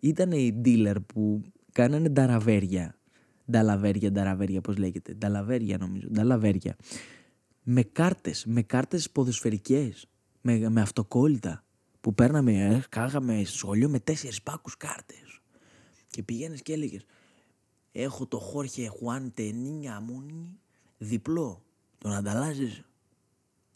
ήταν 0.00 0.32
οι 0.32 0.60
dealer 0.64 0.96
που 1.06 1.42
κάνανε 1.72 2.08
νταραβέρια. 2.08 2.98
Νταλαβέρια, 3.50 4.12
νταραβέρια, 4.12 4.60
πώς 4.60 4.76
λέγεται. 4.76 5.14
Νταλαβέρια 5.14 5.78
νομίζω. 5.78 6.08
Νταλαβέρια 6.08 6.76
με 7.62 7.82
κάρτες, 7.82 8.44
με 8.46 8.62
κάρτες 8.62 9.10
ποδοσφαιρικές, 9.10 10.06
με, 10.40 10.68
με 10.68 10.80
αυτοκόλλητα 10.80 11.64
που 12.00 12.14
παίρναμε, 12.14 12.52
ε, 12.52 12.84
κάγαμε 12.88 13.44
στο 13.44 13.56
σχολείο 13.56 13.88
με 13.88 13.98
τέσσερις 13.98 14.42
πάκους 14.42 14.76
κάρτες 14.76 15.40
και 16.08 16.22
πηγαίνεις 16.22 16.62
και 16.62 16.72
έλεγες. 16.72 17.04
έχω 17.92 18.26
το 18.26 18.38
Χόρχε 18.38 18.86
Χουάν 18.86 19.32
Τενίνια 19.34 20.00
Μούνι 20.00 20.58
διπλό, 20.98 21.62
τον 21.98 22.12
ανταλλάζεις, 22.12 22.84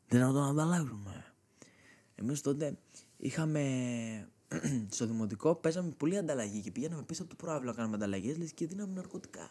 δεν 0.09 0.21
να 0.21 0.33
τον 0.33 0.45
ανταλλάζουμε. 0.45 1.28
Εμείς 2.21 2.41
τότε 2.41 2.79
είχαμε 3.17 3.63
στο 4.97 5.07
δημοτικό 5.07 5.55
παίζαμε 5.55 5.91
πολύ 5.97 6.17
ανταλλαγή 6.17 6.61
και 6.61 6.71
πηγαίναμε 6.71 7.03
πίσω 7.03 7.23
από 7.23 7.31
το 7.31 7.37
πρόβλημα 7.37 7.71
να 7.71 7.77
κάνουμε 7.77 7.97
ανταλλαγές 7.97 8.39
λες 8.39 8.53
και 8.53 8.67
δίναμε 8.67 8.95
ναρκωτικά 8.95 9.51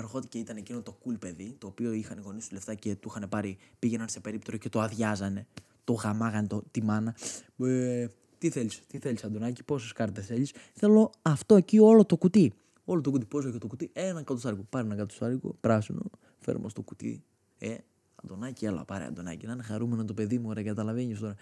ερχόταν 0.00 0.28
και 0.28 0.38
ήταν 0.38 0.56
εκείνο 0.56 0.82
το 0.82 0.98
cool 1.04 1.18
παιδί, 1.18 1.54
το 1.58 1.66
οποίο 1.66 1.92
είχαν 1.92 2.18
οι 2.18 2.20
γονείς 2.24 2.48
του 2.48 2.54
λεφτά 2.54 2.74
και 2.74 2.94
του 2.94 3.12
είχαν 3.16 3.28
πάρει, 3.28 3.58
πήγαιναν 3.78 4.08
σε 4.08 4.20
περίπτωση 4.20 4.58
και 4.58 4.68
το 4.68 4.80
αδειάζανε. 4.80 5.46
Το 5.84 5.92
γαμάγανε 5.92 6.46
το, 6.46 6.62
τη 6.70 6.82
μάνα. 6.82 7.16
Ε, 7.58 8.06
τι 8.38 8.50
θέλεις, 8.50 8.80
τι 8.86 8.98
θέλεις, 8.98 9.24
Αντωνάκη, 9.24 9.62
πόσες 9.62 9.92
κάρτες 9.92 10.26
θέλεις; 10.26 10.52
Θέλω 10.74 11.10
αυτό 11.22 11.56
εκεί 11.56 11.78
όλο 11.78 12.04
το 12.04 12.16
κουτί. 12.16 12.52
Όλο 12.84 13.00
το 13.00 13.10
κουτί, 13.10 13.24
πόσο 13.24 13.48
έχει 13.48 13.58
το 13.58 13.66
κουτί, 13.66 13.90
ένα 13.92 14.22
κατοστάρικο. 14.22 14.62
Πάρε 14.70 14.86
ένα 14.86 14.96
κατοστάρικο, 14.96 15.56
πράσινο, 15.60 16.02
φέρουμε 16.38 16.68
στο 16.68 16.82
κουτί. 16.82 17.22
Ε, 17.58 17.76
Αντωνάκη, 18.24 18.64
έλα, 18.64 18.84
πάρε 18.84 19.04
Αντωνάκη. 19.04 19.46
Να 19.46 19.52
είναι 19.52 19.62
χαρούμενο 19.62 20.04
το 20.04 20.14
παιδί 20.14 20.38
μου, 20.38 20.52
ρε, 20.52 20.62
καταλαβαίνεις 20.62 21.18
τώρα. 21.18 21.34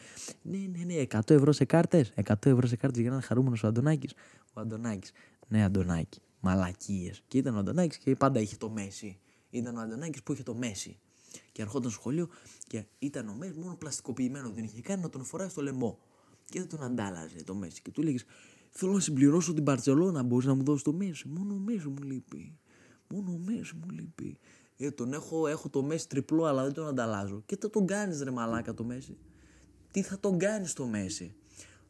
Ναι, 0.42 0.58
ναι, 0.58 0.84
ναι, 0.84 1.06
100 1.10 1.30
ευρώ 1.30 1.52
σε 1.52 1.64
κάρτες. 1.64 2.12
100 2.24 2.46
ευρώ 2.46 2.66
σε 2.66 2.76
κάρτες 2.76 3.00
για 3.00 3.10
να 3.10 3.16
είναι 3.16 3.24
χαρούμενος 3.24 3.62
ο 3.62 3.66
Αντωνάκης. 3.66 4.14
Ο 4.52 4.60
Αντωνάκης. 4.60 5.12
Ναι, 5.48 5.64
Αντωνάκη 5.64 6.20
μαλακίες. 6.40 7.22
Και 7.28 7.38
ήταν 7.38 7.56
ο 7.56 7.58
Αντωνάκης 7.58 7.98
και 7.98 8.14
πάντα 8.14 8.40
είχε 8.40 8.56
το 8.56 8.70
Μέση. 8.70 9.18
Ήταν 9.50 9.76
ο 9.76 9.80
Αντωνάκης 9.80 10.22
που 10.22 10.32
είχε 10.32 10.42
το 10.42 10.54
Μέση. 10.54 10.98
Και 11.52 11.62
ερχόταν 11.62 11.90
στο 11.90 12.00
σχολείο 12.00 12.28
και 12.66 12.84
ήταν 12.98 13.28
ο 13.28 13.34
Μέσης 13.34 13.56
μόνο 13.56 13.76
πλαστικοποιημένο. 13.76 14.50
Δεν 14.50 14.64
είχε 14.64 14.80
κάνει 14.80 15.02
να 15.02 15.08
τον 15.08 15.24
φοράει 15.24 15.48
στο 15.48 15.62
λαιμό. 15.62 15.98
Και 16.48 16.58
δεν 16.58 16.68
τον 16.68 16.82
αντάλλαζε 16.82 17.44
το 17.44 17.54
Μέση. 17.54 17.82
Και 17.82 17.90
του 17.90 18.02
λέγε 18.02 18.18
Θέλω 18.70 18.92
να 18.92 19.00
συμπληρώσω 19.00 19.54
την 19.54 19.64
Παρσελώνα. 19.64 20.22
Μπορείς 20.22 20.46
να 20.46 20.54
μου 20.54 20.62
δώσεις 20.62 20.82
το 20.82 20.92
Μέση. 20.92 21.28
Μόνο 21.28 21.54
ο 21.54 21.58
Μέση 21.58 21.88
μου 21.88 22.02
λείπει. 22.02 22.58
Μόνο 23.08 23.32
ο 23.32 23.38
Μέση 23.44 23.74
μου 23.74 23.90
λείπει. 23.90 24.38
Ε, 24.80 24.90
τον 24.90 25.12
έχω, 25.12 25.46
έχω 25.46 25.68
το 25.68 25.82
Μέση 25.82 26.08
τριπλό, 26.08 26.44
αλλά 26.44 26.62
δεν 26.62 26.72
τον 26.72 26.86
ανταλλάζω. 26.86 27.42
Και 27.46 27.56
τι 27.56 27.68
τον 27.70 27.86
κάνεις, 27.86 28.22
ρε 28.22 28.30
μαλάκα 28.30 28.74
το 28.74 28.84
Μέση. 28.84 29.18
Τι 29.90 30.02
θα 30.02 30.18
τον 30.20 30.38
κάνεις 30.38 30.72
το 30.72 30.86
Μέση; 30.86 31.34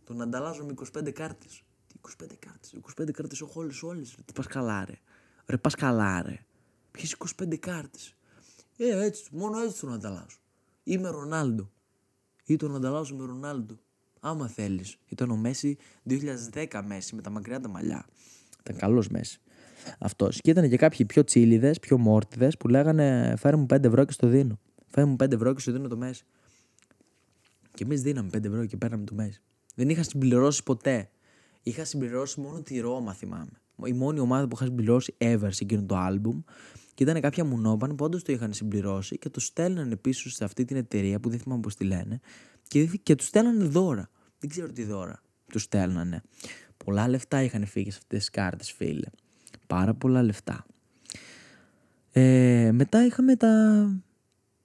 Τον 0.05 0.21
ανταλλάζω 0.21 0.65
με 0.65 0.75
25 0.99 1.11
κάρτες. 1.13 1.63
25 2.01 2.37
κάρτες. 2.39 2.73
25 2.73 3.11
κάρτες 3.13 3.41
έχω 3.41 3.61
όλες, 3.61 3.83
όλες. 3.83 4.17
Τι 4.25 4.33
πας 4.33 4.47
καλά, 4.47 4.85
ρε. 4.85 4.99
Ρε, 5.47 5.57
πας 5.57 5.75
καλά, 5.75 6.23
ρε. 6.23 6.45
Ποιες 6.91 7.13
25 7.13 7.57
κάρτες; 7.59 8.15
Ε, 8.77 9.05
έτσι, 9.05 9.29
μόνο 9.33 9.59
έτσι 9.61 9.81
τον 9.81 9.93
ανταλλάσσω. 9.93 10.39
Είμαι 10.83 11.09
Ρονάλντο. 11.09 11.71
Ή 12.45 12.57
τον 12.57 12.75
ανταλλάσσω 12.75 13.15
με 13.15 13.25
Ρονάλντο. 13.25 13.79
Άμα 14.21 14.49
θέλεις. 14.49 14.99
Ήταν 15.07 15.31
ο 15.31 15.37
Μέση 15.37 15.77
2010 16.03 16.83
Μέση 16.85 17.15
με 17.15 17.23
τα 17.23 17.31
μακριά 17.31 17.61
τα 17.61 17.69
μαλλιά. 17.69 18.07
Ήταν 18.61 18.77
καλός 18.77 19.09
Μέση. 19.09 19.41
Αυτός. 19.99 20.41
Και 20.41 20.51
ήταν 20.51 20.69
και 20.69 20.77
κάποιοι 20.77 21.07
πιο 21.07 21.25
τσίλιδες, 21.25 21.79
πιο 21.79 21.99
μόρτιδες 21.99 22.57
που 22.57 22.69
λέγανε 22.69 23.35
Φέρε 23.37 23.57
μου 23.57 23.67
5 23.75 23.85
ευρώ 23.85 24.05
και 24.05 24.13
στο 24.13 24.27
δίνω. 24.27 24.59
Φέρε 24.87 25.07
μου 25.07 25.17
5 25.23 25.33
ευρώ 25.33 25.55
και 25.55 25.61
στο 25.61 25.73
δίνω 25.73 25.89
το 25.89 25.97
Μέση. 25.97 26.25
Και 27.75 27.85
εμείς 27.85 28.03
δίναμε 28.03 28.31
5 28.33 28.45
ευρώ 28.45 28.67
και 28.67 28.77
παίρναμε 28.77 29.05
το 29.05 29.15
μέση. 29.15 29.43
Δεν 29.75 29.89
είχα 29.89 30.03
συμπληρώσει 30.03 30.63
ποτέ. 30.63 31.11
Είχα 31.63 31.85
συμπληρώσει 31.85 32.41
μόνο 32.41 32.63
τη 32.63 32.79
Ρώμα, 32.79 33.13
θυμάμαι. 33.15 33.61
Η 33.85 33.93
μόνη 33.93 34.21
ομάδα 34.21 34.49
που 34.49 34.55
είχα 34.57 34.65
συμπληρώσει 34.65 35.15
ever 35.19 35.49
σε 35.49 35.65
εκείνο 35.65 35.83
το 35.83 35.97
album. 35.99 36.43
Και 36.95 37.03
ήταν 37.03 37.21
κάποια 37.21 37.45
μουνόπαν 37.45 37.95
που 37.95 38.05
όντως 38.05 38.23
το 38.23 38.33
είχαν 38.33 38.53
συμπληρώσει 38.53 39.19
και 39.19 39.29
το 39.29 39.41
στέλνανε 39.41 39.97
πίσω 39.97 40.31
σε 40.31 40.45
αυτή 40.45 40.65
την 40.65 40.77
εταιρεία 40.77 41.21
που 41.21 41.29
δεν 41.29 41.39
θυμάμαι 41.39 41.61
πώς 41.61 41.75
τη 41.75 41.85
λένε. 41.85 42.21
Και, 42.69 42.87
και 42.87 43.15
τους 43.15 43.27
στέλνανε 43.27 43.65
δώρα. 43.65 44.11
Δεν 44.39 44.51
ξέρω 44.51 44.73
τι 44.73 44.85
δώρα 44.85 45.23
τους 45.49 45.63
στέλνανε. 45.63 46.23
Πολλά 46.85 47.09
λεφτά 47.09 47.43
είχαν 47.43 47.67
φύγει 47.67 47.91
σε 47.91 47.99
αυτές 48.03 48.19
τις 48.19 48.31
κάρτες, 48.31 48.73
φίλε. 48.73 49.09
Πάρα 49.69 49.95
πολλά 49.95 50.23
λεφτά. 50.23 50.67
Ε, 52.13 52.71
μετά 52.73 53.05
είχαμε 53.05 53.37
τα, 53.37 53.53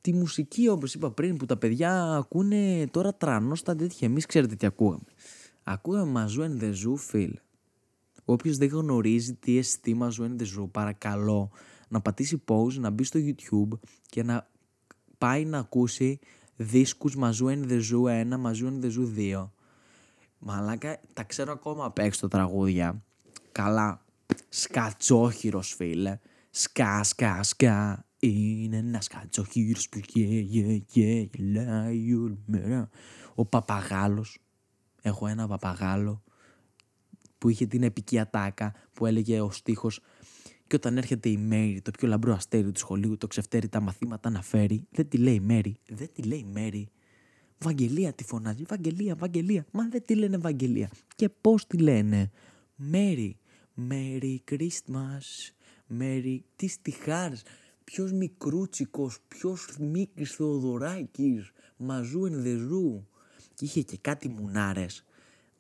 τη 0.02 0.14
μουσική 0.14 0.68
όπως 0.68 0.94
είπα 0.94 1.12
πριν 1.12 1.38
που 1.38 1.46
τα 1.46 1.58
παιδιά 1.58 2.14
ακούνε 2.14 2.88
τώρα 2.92 3.14
τρανό 3.14 3.56
στα 3.56 3.76
τέτοια. 3.76 4.08
Εμείς 4.08 4.26
ξέρετε 4.26 4.56
τι 4.56 4.66
ακούγαμε. 4.66 5.04
Ακούγαμε 5.64 6.12
Μαζού 6.12 6.42
and 6.42 6.64
the 6.64 6.70
Zoo 6.70 6.96
φίλε. 6.96 7.40
Όποιος 8.26 8.58
δεν 8.58 8.68
γνωρίζει 8.68 9.34
τι 9.34 9.58
εστί 9.58 9.94
Μαζού 9.94 10.24
and 10.24 10.42
the 10.42 10.46
Zoo 10.46 10.68
παρακαλώ 10.72 11.52
να 11.88 12.02
πατήσει 12.02 12.44
pause, 12.48 12.74
να 12.74 12.90
μπει 12.90 13.04
στο 13.04 13.20
YouTube 13.24 13.80
και 14.10 14.24
να 14.24 14.50
πάει 15.18 15.46
να 15.46 15.58
ακούσει 15.58 16.20
δίσκους 16.56 17.16
Μαζού 17.16 17.48
and 17.48 17.72
the 17.72 17.82
Zoo 17.92 18.34
1, 18.34 18.38
Μαζού 18.40 18.68
and 18.68 18.86
the 18.86 18.90
Zoo 18.90 19.36
2. 19.44 19.50
Μαλάκα, 20.40 21.00
τα 21.14 21.24
ξέρω 21.24 21.52
ακόμα 21.52 21.86
απ' 21.86 22.00
έξω 22.00 22.28
τραγούδια. 22.28 23.04
Καλά, 23.52 24.03
σκατσόχυρος 24.50 25.74
φίλε. 25.74 26.20
Σκά, 26.50 27.04
σκά, 27.04 27.44
σκά. 27.44 28.06
Είναι 28.20 28.78
ένα 28.78 29.02
σκατσόχυρος 29.02 29.90
που 29.90 30.02
γελάει 30.88 32.14
όλη 32.14 32.40
μέρα. 32.46 32.90
Ο 33.36 33.46
παπαγάλος. 33.46 34.38
Έχω 35.02 35.28
ένα 35.28 35.48
παπαγάλο 35.48 36.24
που 37.38 37.50
είχε 37.50 37.66
την 37.66 37.84
επική 37.84 38.20
ατάκα 38.20 38.74
που 38.94 39.06
έλεγε 39.06 39.42
ο 39.42 39.52
στίχος 39.52 40.00
και 40.68 40.76
όταν 40.76 40.98
έρχεται 40.98 41.30
η 41.30 41.38
Μέρη, 41.38 41.82
το 41.82 41.92
πιο 41.92 42.08
λαμπρό 42.08 42.34
αστέρι 42.34 42.72
του 42.72 42.80
σχολείου, 42.80 43.18
το 43.18 43.28
ξεφτέρει 43.28 43.70
τα 43.70 43.82
μαθήματα 43.82 44.30
να 44.30 44.42
φέρει, 44.42 44.88
δεν 44.92 45.08
τη 45.08 45.18
λέει 45.18 45.40
Μέρη, 45.40 45.76
δεν 45.88 46.10
τη 46.14 46.22
λέει 46.22 46.46
Μέρη. 46.52 46.90
Βαγγελία 47.58 48.14
τη 48.14 48.24
φωνάζει, 48.24 48.64
Βαγγελία, 48.68 49.16
Βαγγελία. 49.16 49.66
Μα 49.72 49.88
δεν 49.90 50.06
τη 50.06 50.16
λένε 50.16 50.38
Βαγγελία. 50.38 50.90
Και 51.16 51.30
πώς 51.30 51.68
τη 51.68 51.78
λένε, 51.78 52.32
Μέρη. 52.76 53.38
Merry 53.78 54.38
Christmas. 54.52 55.54
Merry... 56.00 56.40
Τι 56.56 56.68
στιχάρες. 56.68 57.44
Ποιος 57.84 58.12
μικρούτσικος, 58.12 59.20
ποιος 59.28 59.78
Μίκης 59.80 60.32
Θεοδωράκης. 60.32 61.52
Μαζού 61.78 62.26
εν 62.26 62.44
Και 63.54 63.66
είχε 63.66 63.82
και 63.82 63.98
κάτι 63.98 64.30
μουνάρες. 64.30 65.04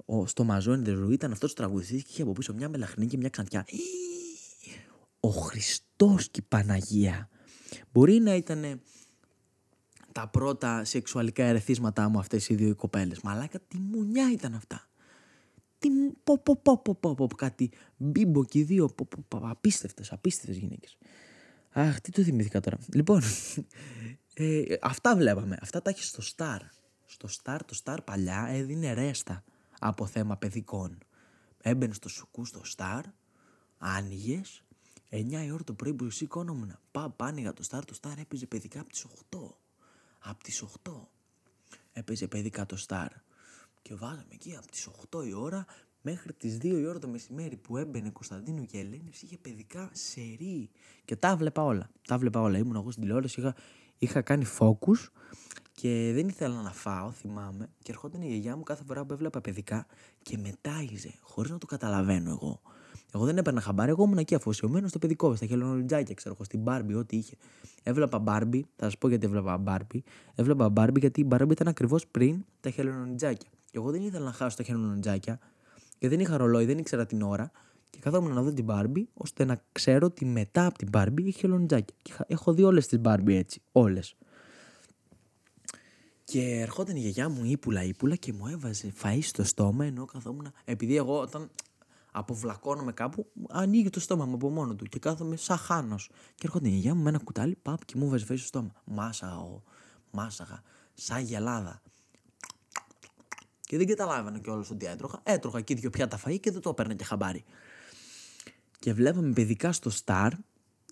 Ο, 0.05 0.27
στο 0.27 0.43
Μαζού 0.43 0.71
εν 0.71 1.11
ήταν 1.11 1.31
αυτός 1.31 1.51
ο 1.51 1.53
τραγουδιστής 1.53 2.03
και 2.03 2.09
είχε 2.11 2.21
από 2.21 2.31
πίσω 2.31 2.53
μια 2.53 2.69
μελαχνή 2.69 3.07
και 3.07 3.17
μια 3.17 3.29
ξανθιά. 3.29 3.65
Ο 5.19 5.29
Χριστός 5.29 6.29
και 6.29 6.39
η 6.39 6.45
Παναγία. 6.47 7.29
Μπορεί 7.91 8.19
να 8.19 8.35
ήταν 8.35 8.81
τα 10.11 10.27
πρώτα 10.27 10.83
σεξουαλικά 10.83 11.43
ερεθίσματά 11.43 12.09
μου 12.09 12.19
αυτές 12.19 12.49
οι 12.49 12.55
δύο 12.55 12.75
κοπέλες. 12.75 13.21
Μαλάκα 13.21 13.59
τι 13.59 13.77
μουνιά 13.77 14.31
ήταν 14.31 14.53
αυτά 14.53 14.87
τι 15.83 15.89
πω 16.23 16.37
πω 16.37 16.55
πω 16.55 16.77
πω 16.77 16.95
πω 16.95 17.13
πω 17.15 17.27
κάτι 17.27 17.71
μπίμπο 17.97 18.45
και 18.45 18.63
δύο 18.63 18.87
πω, 18.87 19.07
πω, 19.09 19.25
πω, 19.27 19.49
απίστευτες, 19.49 20.11
απίστευτες 20.11 20.57
γυναίκες. 20.57 20.97
Αχ, 21.71 22.01
τι 22.01 22.11
το 22.11 22.23
θυμήθηκα 22.23 22.59
τώρα. 22.59 22.77
Λοιπόν, 22.93 23.21
ε, 24.33 24.63
αυτά 24.81 25.15
βλέπαμε. 25.15 25.57
Αυτά 25.61 25.81
τα 25.81 25.89
έχεις 25.89 26.07
στο 26.07 26.23
Star. 26.35 26.59
Στο 27.05 27.27
Star, 27.31 27.57
το 27.65 27.79
Star 27.83 27.97
παλιά 28.03 28.47
έδινε 28.49 28.93
ρέστα 28.93 29.43
από 29.79 30.05
θέμα 30.05 30.37
παιδικών. 30.37 30.97
Έμπαινε 31.61 31.93
στο 31.93 32.09
σουκού 32.09 32.45
στο 32.45 32.61
Star, 32.75 33.01
άνοιγες, 33.77 34.63
9 35.09 35.45
η 35.45 35.51
ώρα 35.51 35.63
το 35.63 35.73
πρωί 35.73 35.93
που 35.93 36.09
σηκώνομουν. 36.09 36.79
Πά, 36.91 37.15
άνοιγα 37.19 37.53
το 37.53 37.63
Star, 37.69 37.81
το 37.85 37.97
Star 38.01 38.17
έπαιζε 38.17 38.45
παιδικά 38.45 38.79
από 38.79 38.89
τις 38.89 39.05
8. 39.29 39.37
Από 40.19 40.43
τις 40.43 40.63
8 40.83 40.91
έπαιζε 41.93 42.27
παιδικά 42.27 42.65
το 42.65 42.77
Star. 42.87 43.07
Και 43.83 43.95
βάζαμε 43.95 44.33
εκεί 44.33 44.55
από 44.55 44.67
τις 44.71 44.89
8 45.11 45.27
η 45.27 45.33
ώρα 45.33 45.65
μέχρι 46.01 46.33
τις 46.33 46.57
2 46.57 46.63
η 46.63 46.85
ώρα 46.85 46.99
το 46.99 47.07
μεσημέρι 47.07 47.57
που 47.57 47.77
έμπαινε 47.77 48.09
Κωνσταντίνο 48.09 48.65
και 48.65 48.77
Ελένη 48.77 49.09
είχε 49.21 49.37
παιδικά 49.37 49.89
σερή. 49.93 50.69
Και 51.05 51.15
τα 51.15 51.35
βλέπα 51.35 51.63
όλα. 51.63 51.89
Τα 52.07 52.17
βλέπα 52.17 52.41
όλα. 52.41 52.57
Ήμουν 52.57 52.75
εγώ 52.75 52.91
στην 52.91 53.03
τηλεόραση, 53.03 53.39
είχα, 53.39 53.55
είχα 53.97 54.21
κάνει 54.21 54.45
focus 54.59 55.07
και 55.73 56.11
δεν 56.13 56.27
ήθελα 56.27 56.61
να 56.61 56.71
φάω, 56.71 57.11
θυμάμαι. 57.11 57.69
Και 57.83 57.91
ερχόταν 57.91 58.21
η 58.21 58.27
γιαγιά 58.27 58.55
μου 58.55 58.63
κάθε 58.63 58.83
φορά 58.83 59.05
που 59.05 59.13
έβλεπα 59.13 59.41
παιδικά 59.41 59.85
και 60.21 60.37
μετάγιζε, 60.37 61.13
χωρίς 61.21 61.51
να 61.51 61.57
το 61.57 61.65
καταλαβαίνω 61.65 62.29
εγώ. 62.29 62.61
Εγώ 63.13 63.25
δεν 63.25 63.37
έπαιρνα 63.37 63.61
χαμπάρι, 63.61 63.89
εγώ 63.89 64.03
ήμουν 64.03 64.17
εκεί 64.17 64.35
αφοσιωμένος 64.35 64.89
στο 64.89 64.99
παιδικό, 64.99 65.35
στα 65.35 65.45
χελονολιτζάκια, 65.45 66.13
ξέρω 66.13 66.35
εγώ, 66.35 66.43
στην 66.43 66.59
Μπάρμπι, 66.59 66.93
ό,τι 66.93 67.17
είχε. 67.17 67.35
Έβλεπα 67.83 68.19
Μπάρμπι, 68.19 68.65
θα 68.75 68.85
σας 68.85 68.97
πω 68.97 69.07
γιατί 69.07 69.25
έβλεπα 69.25 69.57
Μπάρμπι. 69.57 70.03
Έβλεπα 70.35 70.69
Μπάρμπι 70.69 70.99
γιατί 70.99 71.21
η 71.21 71.23
Μπάρμπι 71.27 71.51
ήταν 71.51 71.67
ακριβώς 71.67 72.07
πριν 72.07 72.45
τα 72.59 72.69
χελονολιτζάκια. 72.69 73.49
Και 73.73 73.79
εγώ 73.79 73.91
δεν 73.91 74.01
ήθελα 74.01 74.25
να 74.25 74.31
χάσω 74.31 74.57
τα 74.57 74.63
χελονολιτζάκια 74.63 75.39
και 75.97 76.09
δεν 76.09 76.19
είχα 76.19 76.37
ρολόι, 76.37 76.65
δεν 76.65 76.77
ήξερα 76.77 77.05
την 77.05 77.21
ώρα. 77.21 77.51
Και 77.89 77.99
καθόμουν 77.99 78.33
να 78.33 78.41
δω 78.41 78.53
την 78.53 78.63
Μπάρμπι, 78.63 79.09
ώστε 79.13 79.45
να 79.45 79.63
ξέρω 79.71 80.05
ότι 80.05 80.25
μετά 80.25 80.65
από 80.65 80.77
την 80.77 80.89
Μπάρμπι 80.89 81.27
έχει 81.27 81.39
χελονιτζάκια. 81.39 81.95
Και 82.01 82.13
έχω 82.27 82.53
δει 82.53 82.63
όλες 82.63 82.87
τις 82.87 82.99
Μπάρμπι 82.99 83.35
έτσι. 83.35 83.61
Όλες. 83.71 84.15
Και 86.23 86.41
ερχόταν 86.41 86.95
η 86.95 86.99
γιαγιά 86.99 87.29
μου 87.29 87.43
ύπουλα 87.45 87.83
ύπουλα 87.83 88.15
και 88.15 88.33
μου 88.33 88.47
έβαζε 88.47 88.93
φαΐ 89.03 89.19
στο 89.21 89.43
στόμα 89.43 89.85
ενώ 89.85 90.05
καθόμουν. 90.05 90.51
Επειδή 90.65 90.95
εγώ 90.95 91.19
όταν 91.19 91.49
αποβλακώνομαι 92.11 92.91
κάπου, 92.91 93.31
ανοίγει 93.49 93.89
το 93.89 93.99
στόμα 93.99 94.25
μου 94.25 94.33
από 94.33 94.49
μόνο 94.49 94.75
του 94.75 94.85
και 94.85 94.99
κάθομαι 94.99 95.35
σαν 95.35 95.57
χάνος. 95.57 96.09
Και 96.35 96.41
έρχονται 96.43 96.67
η 96.67 96.71
γιαγιά 96.71 96.95
μου 96.95 97.03
με 97.03 97.09
ένα 97.09 97.19
κουτάλι, 97.19 97.55
παπ 97.61 97.85
και 97.85 97.97
μου 97.97 98.09
βάζει 98.09 98.25
φαΐ 98.29 98.37
στο 98.37 98.47
στόμα. 98.47 98.73
Μάσαγα 98.85 99.33
εγώ, 99.33 99.63
μάσαγα, 100.11 100.61
σαν 100.93 101.23
γελάδα. 101.23 101.81
Και 103.73 103.79
δεν 103.79 103.87
καταλάβαινα 103.87 104.39
κιόλας 104.39 104.69
ότι 104.69 104.85
έτρωγα. 104.85 105.19
Έτρωγα 105.23 105.59
εκεί 105.59 105.73
δύο 105.73 105.89
πιάτα 105.89 106.19
φαΐ 106.25 106.39
και 106.39 106.51
δεν 106.51 106.61
το 106.61 106.69
έπαιρνα 106.69 106.93
και 106.93 107.03
χαμπάρι. 107.03 107.43
Και 108.79 108.93
βλέπαμε 108.93 109.33
παιδικά 109.33 109.71
στο 109.71 109.91
Star 110.05 110.29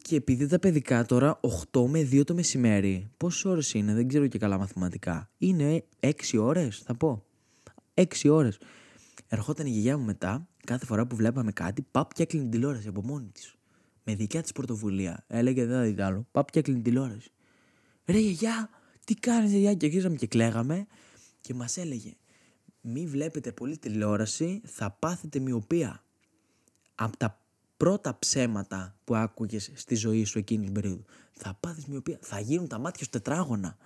και 0.02 0.16
επειδή 0.16 0.48
τα 0.48 0.60
παιδικά 0.60 1.06
τώρα 1.06 1.40
8 1.72 1.86
με 1.88 2.00
2 2.00 2.24
το 2.24 2.34
μεσημέρι, 2.34 3.10
πόσες 3.18 3.46
ώρες 3.46 3.74
είναι, 3.74 3.94
δεν 3.94 4.08
ξέρω 4.08 4.28
και 4.28 4.38
καλά 4.38 4.58
μαθηματικά. 4.58 5.30
Είναι 5.38 5.84
6 6.00 6.12
ώρες, 6.40 6.78
θα 6.86 6.96
πω. 6.96 7.26
6 7.94 8.30
ώρες. 8.30 8.60
Ερχόταν 9.28 9.66
η 9.66 9.70
γιαγιά 9.70 9.98
μου 9.98 10.06
μετά, 10.06 10.48
κάθε 10.66 10.86
φορά 10.86 11.08
που 11.08 11.16
βλέπαμε 11.16 11.52
κάτι, 11.52 11.82
παπ 11.92 12.14
και 12.14 12.24
έκλεινε 12.24 12.50
τηλεόραση 12.50 12.88
από 12.88 13.02
μόνη 13.04 13.30
της. 13.34 13.56
Με 14.04 14.16
δικιά 14.16 14.42
της 14.42 14.52
πρωτοβουλία. 14.52 15.26
Έλεγε 15.28 15.66
δεν 15.66 15.78
θα 15.78 15.84
δει 15.84 16.02
άλλο. 16.02 16.28
Παπ 16.32 16.50
και 16.50 16.60
έκλεινε 16.60 16.82
τηλεόραση. 16.82 17.32
Ρε 18.06 18.18
γιαγιά, 18.20 18.70
τι 19.06 19.14
κάνεις, 19.14 19.50
γιαγιά, 19.52 19.74
και 19.74 19.86
αρχίζαμε 19.86 20.16
και 20.16 20.28
κλαίγαμε 20.28 20.88
και 21.42 21.54
μας 21.54 21.78
έλεγε, 21.78 22.14
μη 22.82 23.08
βλέπετε 23.08 23.52
πολύ 23.52 23.78
τηλεόραση, 23.78 24.62
θα 24.66 24.92
πάθετε 24.92 25.40
μοιοπία. 25.40 26.04
Από 26.96 27.18
τα 27.18 27.42
πρώτα 27.78 28.18
ψέματα 28.20 28.96
που 29.04 29.16
άκουγες 29.16 29.72
στη 29.74 29.96
ζωή 29.96 30.24
σου 30.24 30.38
εκείνης 30.38 30.66
την 30.66 30.74
περίοδο. 30.74 31.04
Θα 31.32 31.58
πάθεις 31.60 31.86
μοιοπία, 31.86 32.18
θα 32.22 32.40
γίνουν 32.40 32.68
τα 32.68 32.78
μάτια 32.78 33.04
σου 33.04 33.10
τετράγωνα. 33.10 33.78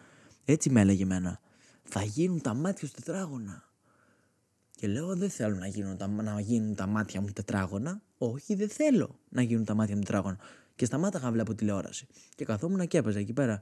Έτσι 0.45 0.69
με 0.69 0.81
έλεγε 0.81 1.03
εμένα. 1.03 1.39
Θα 1.83 2.03
γίνουν 2.03 2.41
τα 2.41 2.53
μάτια 2.53 2.87
σου 2.87 2.93
τετράγωνα. 2.93 3.63
Και 4.71 4.87
λέω 4.87 5.15
δεν 5.15 5.29
θέλω 5.29 5.55
να 5.55 5.67
γίνουν, 5.67 5.97
τα, 5.97 6.07
να 6.07 6.39
γίνουν 6.39 6.75
τα 6.75 6.85
μάτια 6.87 7.21
μου 7.21 7.27
τετράγωνα. 7.27 8.01
Όχι 8.17 8.55
δεν 8.55 8.69
θέλω 8.69 9.19
να 9.29 9.41
γίνουν 9.41 9.65
τα 9.65 9.73
μάτια 9.73 9.95
μου 9.95 10.01
τετράγωνα. 10.01 10.37
Και 10.75 10.85
σταμάταγα 10.85 11.25
να 11.25 11.31
βλέπω 11.31 11.55
τηλεόραση. 11.55 12.07
Και 12.35 12.45
καθόμουν 12.45 12.87
και 12.87 12.97
έπαιζα 12.97 13.19
εκεί 13.19 13.33
πέρα 13.33 13.61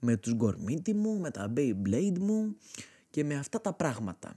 με 0.00 0.16
τους 0.16 0.34
γκορμίτι 0.34 0.94
μου, 0.94 1.18
με 1.18 1.30
τα 1.30 1.52
Beyblade 1.56 2.18
μου 2.18 2.56
και 3.10 3.24
με 3.24 3.34
αυτά 3.34 3.60
τα 3.60 3.72
πράγματα. 3.72 4.36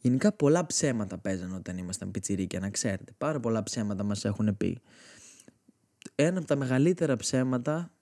Γενικά 0.00 0.32
πολλά 0.32 0.66
ψέματα 0.66 1.18
παίζαν 1.18 1.54
όταν 1.54 1.78
ήμασταν 1.78 2.10
πιτσιρίκια, 2.10 2.60
να 2.60 2.70
ξέρετε. 2.70 3.12
Πάρα 3.18 3.40
πολλά 3.40 3.62
ψέματα 3.62 4.04
μας 4.04 4.24
έχουν 4.24 4.56
πει. 4.56 4.80
Ένα 6.14 6.38
από 6.38 6.46
τα 6.46 6.56
μεγαλύτερα 6.56 7.16
ψέματα, 7.16 7.92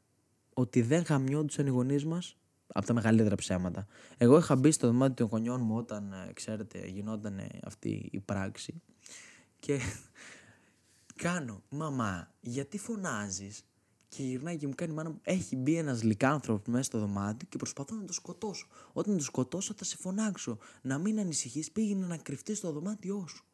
ότι 0.54 0.82
δεν 0.82 1.04
χαμιόντουσαν 1.04 1.66
οι 1.66 1.70
γονείς 1.70 2.04
μας, 2.04 2.36
από 2.66 2.86
τα 2.86 2.92
μεγαλύτερα 2.92 3.34
ψέματα. 3.34 3.86
Εγώ 4.16 4.38
είχα 4.38 4.56
μπει 4.56 4.70
στο 4.70 4.86
δωμάτιο 4.86 5.14
των 5.14 5.28
γονιών 5.28 5.60
μου 5.60 5.76
όταν, 5.76 6.12
ε, 6.12 6.32
ξέρετε, 6.32 6.86
γινόταν 6.86 7.40
αυτή 7.64 8.08
η 8.12 8.20
πράξη 8.20 8.82
και 9.58 9.80
κάνω, 11.22 11.62
μαμά, 11.68 12.34
γιατί 12.40 12.78
φωνάζεις 12.78 13.64
και 14.08 14.22
γυρνάει 14.22 14.56
και 14.56 14.66
μου 14.66 14.74
κάνει 14.76 14.92
μάνα 14.92 15.10
μου, 15.10 15.20
έχει 15.22 15.56
μπει 15.56 15.76
ένας 15.76 16.02
λικάνθρωπο 16.02 16.70
μέσα 16.70 16.82
στο 16.82 16.98
δωμάτιο 16.98 17.48
και 17.50 17.56
προσπαθώ 17.56 17.94
να 17.94 18.04
το 18.04 18.12
σκοτώσω. 18.12 18.66
Όταν 18.92 19.16
το 19.16 19.22
σκοτώσω 19.22 19.74
θα 19.76 19.84
σε 19.84 19.96
φωνάξω. 19.96 20.58
Να 20.82 20.98
μην 20.98 21.18
ανησυχείς, 21.18 21.70
πήγαινε 21.70 22.06
να 22.06 22.16
κρυφτείς 22.16 22.58
στο 22.58 22.72
δωμάτιό 22.72 23.26
σου. 23.28 23.44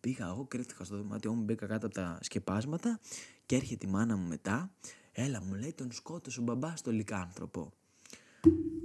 Πήγα 0.00 0.26
εγώ, 0.26 0.44
κρύφτηκα 0.44 0.84
στο 0.84 0.96
δωμάτιό 0.96 1.32
μου, 1.32 1.42
μπήκα 1.42 1.66
κάτω 1.66 1.86
από 1.86 1.94
τα 1.94 2.18
σκεπάσματα 2.22 3.00
και 3.46 3.56
έρχεται 3.56 3.86
η 3.86 3.90
μάνα 3.90 4.16
μου 4.16 4.28
μετά. 4.28 4.70
Έλα, 5.12 5.42
μου 5.42 5.54
λέει, 5.54 5.72
τον 5.72 5.92
σκότωσε 5.92 6.40
ο 6.40 6.42
μπαμπάς 6.42 6.78
στο 6.78 6.90
λικάνθρωπο. 6.90 7.72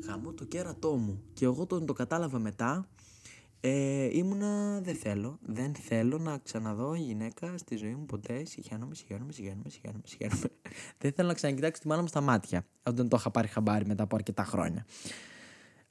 Χαμώ 0.05 0.33
το 0.33 0.45
κέρατό 0.45 0.95
μου. 0.95 1.23
Και 1.33 1.45
εγώ 1.45 1.65
τον 1.65 1.85
το 1.85 1.93
κατάλαβα 1.93 2.39
μετά. 2.39 2.89
Ε, 3.63 4.17
ήμουνα, 4.17 4.79
δεν 4.81 4.95
θέλω, 4.95 5.39
δεν 5.41 5.75
θέλω 5.75 6.17
να 6.17 6.37
ξαναδώ 6.37 6.95
γυναίκα 6.95 7.57
στη 7.57 7.75
ζωή 7.75 7.95
μου 7.95 8.05
ποτέ. 8.05 8.45
Συγχαίρομαι, 8.45 8.95
συγχαίρομαι, 8.95 9.31
συγχαίρομαι, 9.31 9.69
συγχαίρομαι, 9.69 10.03
συγχαίρομαι. 10.05 10.41
δεν 11.01 11.11
θέλω 11.11 11.27
να 11.27 11.33
ξανακοιτάξω 11.33 11.81
τη 11.81 11.87
μάνα 11.87 12.01
μου 12.01 12.07
στα 12.07 12.21
μάτια. 12.21 12.65
Όταν 12.83 13.09
το 13.09 13.15
είχα 13.19 13.31
πάρει 13.31 13.47
χαμπάρι 13.47 13.85
μετά 13.85 14.03
από 14.03 14.15
αρκετά 14.15 14.43
χρόνια. 14.43 14.85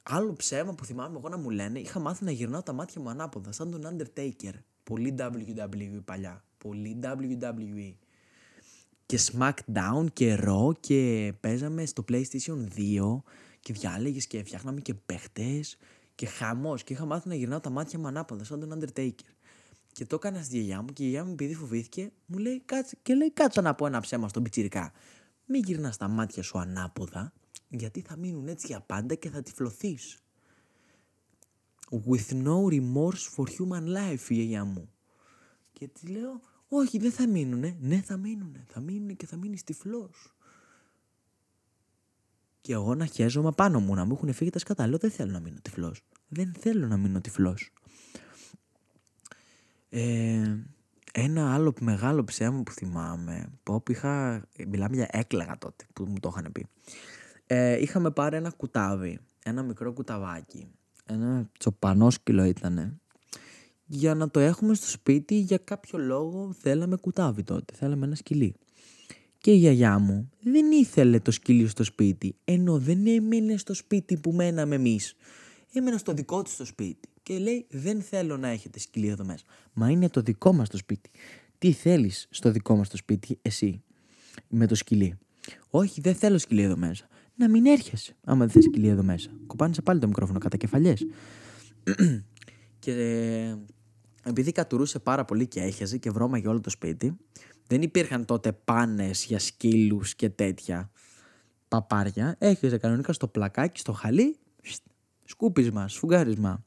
Άλλο 0.03 0.33
ψέμα 0.33 0.73
που 0.73 0.85
θυμάμαι 0.85 1.17
εγώ 1.17 1.29
να 1.29 1.37
μου 1.37 1.49
λένε, 1.49 1.79
είχα 1.79 1.99
μάθει 1.99 2.23
να 2.23 2.31
γυρνάω 2.31 2.63
τα 2.63 2.73
μάτια 2.73 3.01
μου 3.01 3.09
ανάποδα, 3.09 3.51
σαν 3.51 3.71
τον 3.71 3.81
Undertaker. 3.83 4.53
Πολύ 4.83 5.15
WWE 5.19 6.01
παλιά. 6.05 6.43
Πολύ 6.57 6.99
WWE. 7.03 7.93
Και 9.05 9.19
SmackDown 9.31 10.05
και 10.13 10.39
Raw 10.41 10.79
και 10.79 11.33
παίζαμε 11.39 11.85
στο 11.85 12.03
PlayStation 12.11 12.67
2 12.77 13.21
και 13.59 13.73
διάλεγες 13.73 14.27
και 14.27 14.43
φτιάχναμε 14.43 14.81
και 14.81 14.93
παίχτες 14.93 15.77
και 16.21 16.27
χαμός 16.27 16.83
και 16.83 16.93
είχα 16.93 17.05
μάθει 17.05 17.27
να 17.27 17.35
γυρνάω 17.35 17.59
τα 17.59 17.69
μάτια 17.69 17.99
μου 17.99 18.07
ανάποδα 18.07 18.43
σαν 18.43 18.59
τον 18.59 18.79
Undertaker. 18.79 19.29
Και 19.91 20.05
το 20.05 20.15
έκανα 20.15 20.41
στη 20.41 20.55
γιαγιά 20.55 20.81
μου 20.81 20.93
και 20.93 21.03
η 21.03 21.05
γιαγιά 21.05 21.25
μου 21.25 21.31
επειδή 21.31 21.53
φοβήθηκε 21.53 22.11
μου 22.25 22.37
λέει 22.37 22.61
κάτσε 22.65 22.97
και 23.01 23.13
λέει 23.13 23.31
κάτσε 23.31 23.61
να 23.61 23.75
πω 23.75 23.85
ένα 23.85 23.99
ψέμα 23.99 24.27
στον 24.27 24.43
πιτσιρικά. 24.43 24.91
Μην 25.45 25.61
γυρνάς 25.63 25.97
τα 25.97 26.07
μάτια 26.07 26.43
σου 26.43 26.59
ανάποδα 26.59 27.33
γιατί 27.69 28.01
θα 28.01 28.15
μείνουν 28.15 28.47
έτσι 28.47 28.67
για 28.67 28.81
πάντα 28.81 29.15
και 29.15 29.29
θα 29.29 29.41
τυφλωθείς. 29.41 30.17
With 31.89 32.43
no 32.43 32.69
remorse 32.69 33.25
for 33.35 33.45
human 33.45 33.85
life 33.97 34.29
η 34.29 34.33
γιαγιά 34.33 34.65
μου. 34.65 34.89
Και 35.73 35.87
της 35.87 36.09
λέω 36.09 36.41
όχι 36.67 36.97
δεν 36.97 37.11
θα 37.11 37.27
μείνουνε. 37.27 37.77
Ναι 37.79 38.01
θα 38.01 38.17
μείνουνε. 38.17 38.65
Θα 38.67 38.79
μείνουνε 38.79 39.13
και 39.13 39.25
θα 39.25 39.37
μείνεις 39.37 39.63
τυφλός. 39.63 40.35
Και 42.61 42.73
εγώ 42.73 42.95
να 42.95 43.05
χέζομαι 43.05 43.51
πάνω 43.51 43.79
μου, 43.79 43.95
να 43.95 44.05
μου 44.05 44.13
έχουν 44.13 44.33
φύγει 44.33 44.49
τα 44.49 44.59
σκατά. 44.59 44.87
Λέω 44.87 44.97
δεν 44.97 45.11
θέλω 45.11 45.31
να 45.31 45.39
μείνω 45.39 45.57
τυφλός. 45.61 46.01
Δεν 46.27 46.53
θέλω 46.59 46.87
να 46.87 46.97
μείνω 46.97 47.21
τυφλός. 47.21 47.71
Ε, 49.89 50.57
ένα 51.13 51.53
άλλο 51.53 51.73
μεγάλο 51.79 52.23
ψέμα 52.23 52.63
που 52.63 52.71
θυμάμαι, 52.71 53.51
που 53.63 53.83
είχα, 53.87 54.43
μιλάμε 54.67 54.95
για 54.95 55.07
έκλαγα 55.11 55.57
τότε 55.57 55.85
που 55.93 56.05
μου 56.05 56.19
το 56.19 56.29
είχαν 56.31 56.51
πει. 56.51 56.67
Ε, 57.47 57.81
είχαμε 57.81 58.11
πάρει 58.11 58.35
ένα 58.35 58.49
κουτάβι, 58.49 59.19
ένα 59.43 59.63
μικρό 59.63 59.93
κουταβάκι, 59.93 60.67
ένα 61.05 61.49
τσοπανόσκυλο 61.57 62.43
ήτανε, 62.43 62.99
για 63.85 64.15
να 64.15 64.29
το 64.29 64.39
έχουμε 64.39 64.73
στο 64.73 64.87
σπίτι 64.87 65.35
για 65.35 65.57
κάποιο 65.57 65.99
λόγο 65.99 66.53
θέλαμε 66.59 66.95
κουτάβι 66.95 67.43
τότε, 67.43 67.73
θέλαμε 67.75 68.05
ένα 68.05 68.15
σκυλί. 68.15 68.55
Και 69.41 69.51
η 69.51 69.55
γιαγιά 69.55 69.99
μου 69.99 70.29
δεν 70.41 70.71
ήθελε 70.71 71.19
το 71.19 71.31
σκυλί 71.31 71.67
στο 71.67 71.83
σπίτι, 71.83 72.35
ενώ 72.43 72.79
δεν 72.79 73.07
έμεινε 73.07 73.57
στο 73.57 73.73
σπίτι 73.73 74.17
που 74.17 74.31
μέναμε 74.31 74.75
εμείς. 74.75 75.15
Έμενα 75.73 75.97
στο 75.97 76.13
δικό 76.13 76.41
της 76.41 76.55
το 76.55 76.65
σπίτι 76.65 77.09
και 77.23 77.37
λέει 77.37 77.65
δεν 77.69 78.01
θέλω 78.01 78.37
να 78.37 78.47
έχετε 78.47 78.79
σκυλί 78.79 79.07
εδώ 79.07 79.25
μέσα. 79.25 79.45
Μα 79.73 79.89
είναι 79.89 80.09
το 80.09 80.21
δικό 80.21 80.53
μας 80.53 80.69
το 80.69 80.77
σπίτι. 80.77 81.09
Τι 81.57 81.71
θέλεις 81.71 82.27
στο 82.29 82.51
δικό 82.51 82.75
μας 82.75 82.89
το 82.89 82.97
σπίτι 82.97 83.39
εσύ 83.41 83.83
με 84.47 84.67
το 84.67 84.75
σκυλί; 84.75 85.17
Όχι 85.69 86.01
δεν 86.01 86.15
θέλω 86.15 86.37
σκυλί 86.37 86.61
εδώ 86.61 86.77
μέσα. 86.77 87.07
Να 87.35 87.49
μην 87.49 87.65
έρχεσαι 87.65 88.15
άμα 88.23 88.39
δεν 88.39 88.49
θες 88.49 88.63
σκυλί 88.63 88.87
εδώ 88.87 89.03
μέσα. 89.03 89.29
Κοπάνισε 89.47 89.81
πάλι 89.81 89.99
το 89.99 90.07
μικρόφωνο 90.07 90.39
κατά 90.39 90.57
κεφαλιές. 90.57 91.05
και 92.79 92.93
επειδή 94.23 94.51
κατουρούσε 94.51 94.99
πάρα 94.99 95.25
πολύ 95.25 95.47
και 95.47 95.61
έχεζε 95.61 95.97
και 95.97 96.11
βρώμαγε 96.11 96.47
όλο 96.47 96.59
το 96.59 96.69
σπίτι, 96.69 97.17
δεν 97.71 97.81
υπήρχαν 97.81 98.25
τότε 98.25 98.51
πάνες 98.51 99.25
για 99.25 99.39
σκύλους 99.39 100.15
και 100.15 100.29
τέτοια 100.29 100.91
παπάρια. 101.67 102.35
Έχεζε 102.39 102.77
κανονικά 102.77 103.13
στο 103.13 103.27
πλακάκι, 103.27 103.79
στο 103.79 103.93
χαλί, 103.93 104.37
σκούπισμα, 105.25 105.87
σφουγγάρισμα. 105.87 106.63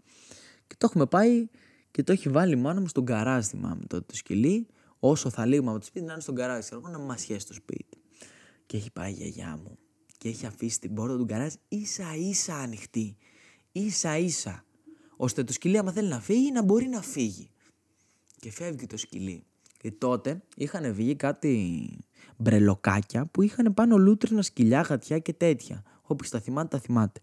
Και 0.67 0.75
το 0.79 0.87
έχουμε 0.91 1.07
πάει 1.07 1.47
και 1.91 2.03
το 2.03 2.13
έχει 2.13 2.29
βάλει 2.29 2.57
μόνο 2.57 2.81
μου 2.81 2.87
στον 2.87 3.05
καράζ, 3.05 3.47
θυμάμαι 3.47 3.85
τότε 3.87 4.05
το 4.07 4.17
σκυλί. 4.17 4.67
Όσο 4.99 5.31
θα 5.31 5.47
λύγουμε 5.47 5.71
από 5.71 5.79
το 5.79 5.85
σπίτι, 5.85 6.05
να 6.05 6.13
είναι 6.13 6.23
στον 6.23 6.35
καράζ, 6.35 6.59
ξέρω 6.59 6.81
να 6.81 6.99
μας 6.99 7.21
σχέσει 7.21 7.47
το 7.47 7.55
σπίτι. 7.55 7.99
Και 8.67 8.77
έχει 8.77 8.91
πάει 8.91 9.11
η 9.11 9.15
γιαγιά 9.15 9.61
μου 9.63 9.79
και 10.19 10.29
έχει 10.29 10.47
αφήσει 10.47 10.81
την 10.81 10.95
πόρτα 10.95 11.17
του 11.17 11.25
γκαράζ 11.25 11.53
ίσα 11.69 12.15
ίσα 12.17 12.55
ανοιχτή. 12.55 13.17
Ίσα 13.73 14.19
ίσα. 14.19 14.65
Ώστε 15.17 15.45
το 15.45 15.53
σκυλί, 15.53 15.79
άμα 15.79 15.93
θέλει 15.93 16.09
να 16.09 16.21
φύγει, 16.21 16.51
να 16.51 16.63
μπορεί 16.63 16.87
να 16.87 17.03
φύγει. 17.03 17.51
Και 18.41 18.51
φεύγει 18.51 18.87
το 18.87 18.97
σκυλί. 18.97 19.45
Και 19.85 19.91
τότε 19.91 20.43
είχαν 20.57 20.95
βγει 20.95 21.15
κάτι 21.17 21.89
μπρελοκάκια 22.37 23.27
που 23.27 23.43
είχαν 23.43 23.75
πάνω 23.75 23.97
λούτρινα 23.99 24.43
σκυλιά, 24.43 24.81
γατιά 24.81 25.19
και 25.19 25.33
τέτοια. 25.33 25.83
Όποιος 26.03 26.31
τα 26.31 26.41
θυμάται, 26.41 26.69
τα 26.69 26.79
θυμάται. 26.79 27.21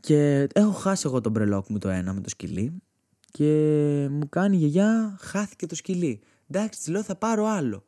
Και 0.00 0.46
έχω 0.54 0.72
χάσει 0.72 1.02
εγώ 1.06 1.20
τον 1.20 1.32
μπρελόκ 1.32 1.68
μου 1.68 1.78
το 1.78 1.88
ένα 1.88 2.12
με 2.12 2.20
το 2.20 2.28
σκυλί 2.28 2.82
και 3.30 3.46
μου 4.10 4.28
κάνει 4.28 4.56
η 4.56 4.58
γιαγιά 4.58 5.16
χάθηκε 5.20 5.66
το 5.66 5.74
σκυλί. 5.74 6.20
Εντάξει, 6.50 6.78
της 6.78 6.88
λέω 6.88 7.02
θα 7.02 7.16
πάρω 7.16 7.46
άλλο. 7.46 7.84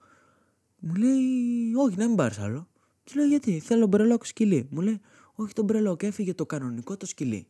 Μου 0.78 0.94
λέει 0.94 1.74
όχι 1.76 1.96
να 1.96 2.06
μην 2.06 2.16
πάρεις 2.16 2.38
άλλο. 2.38 2.68
Της 3.04 3.14
λέω 3.14 3.26
γιατί 3.26 3.60
θέλω 3.60 3.86
μπρελόκ 3.86 4.26
σκυλί. 4.26 4.68
Μου 4.70 4.80
λέει 4.80 5.00
όχι 5.34 5.52
το 5.52 5.62
μπρελόκ 5.62 6.02
έφυγε 6.02 6.34
το 6.34 6.46
κανονικό 6.46 6.96
το 6.96 7.06
σκυλί. 7.06 7.46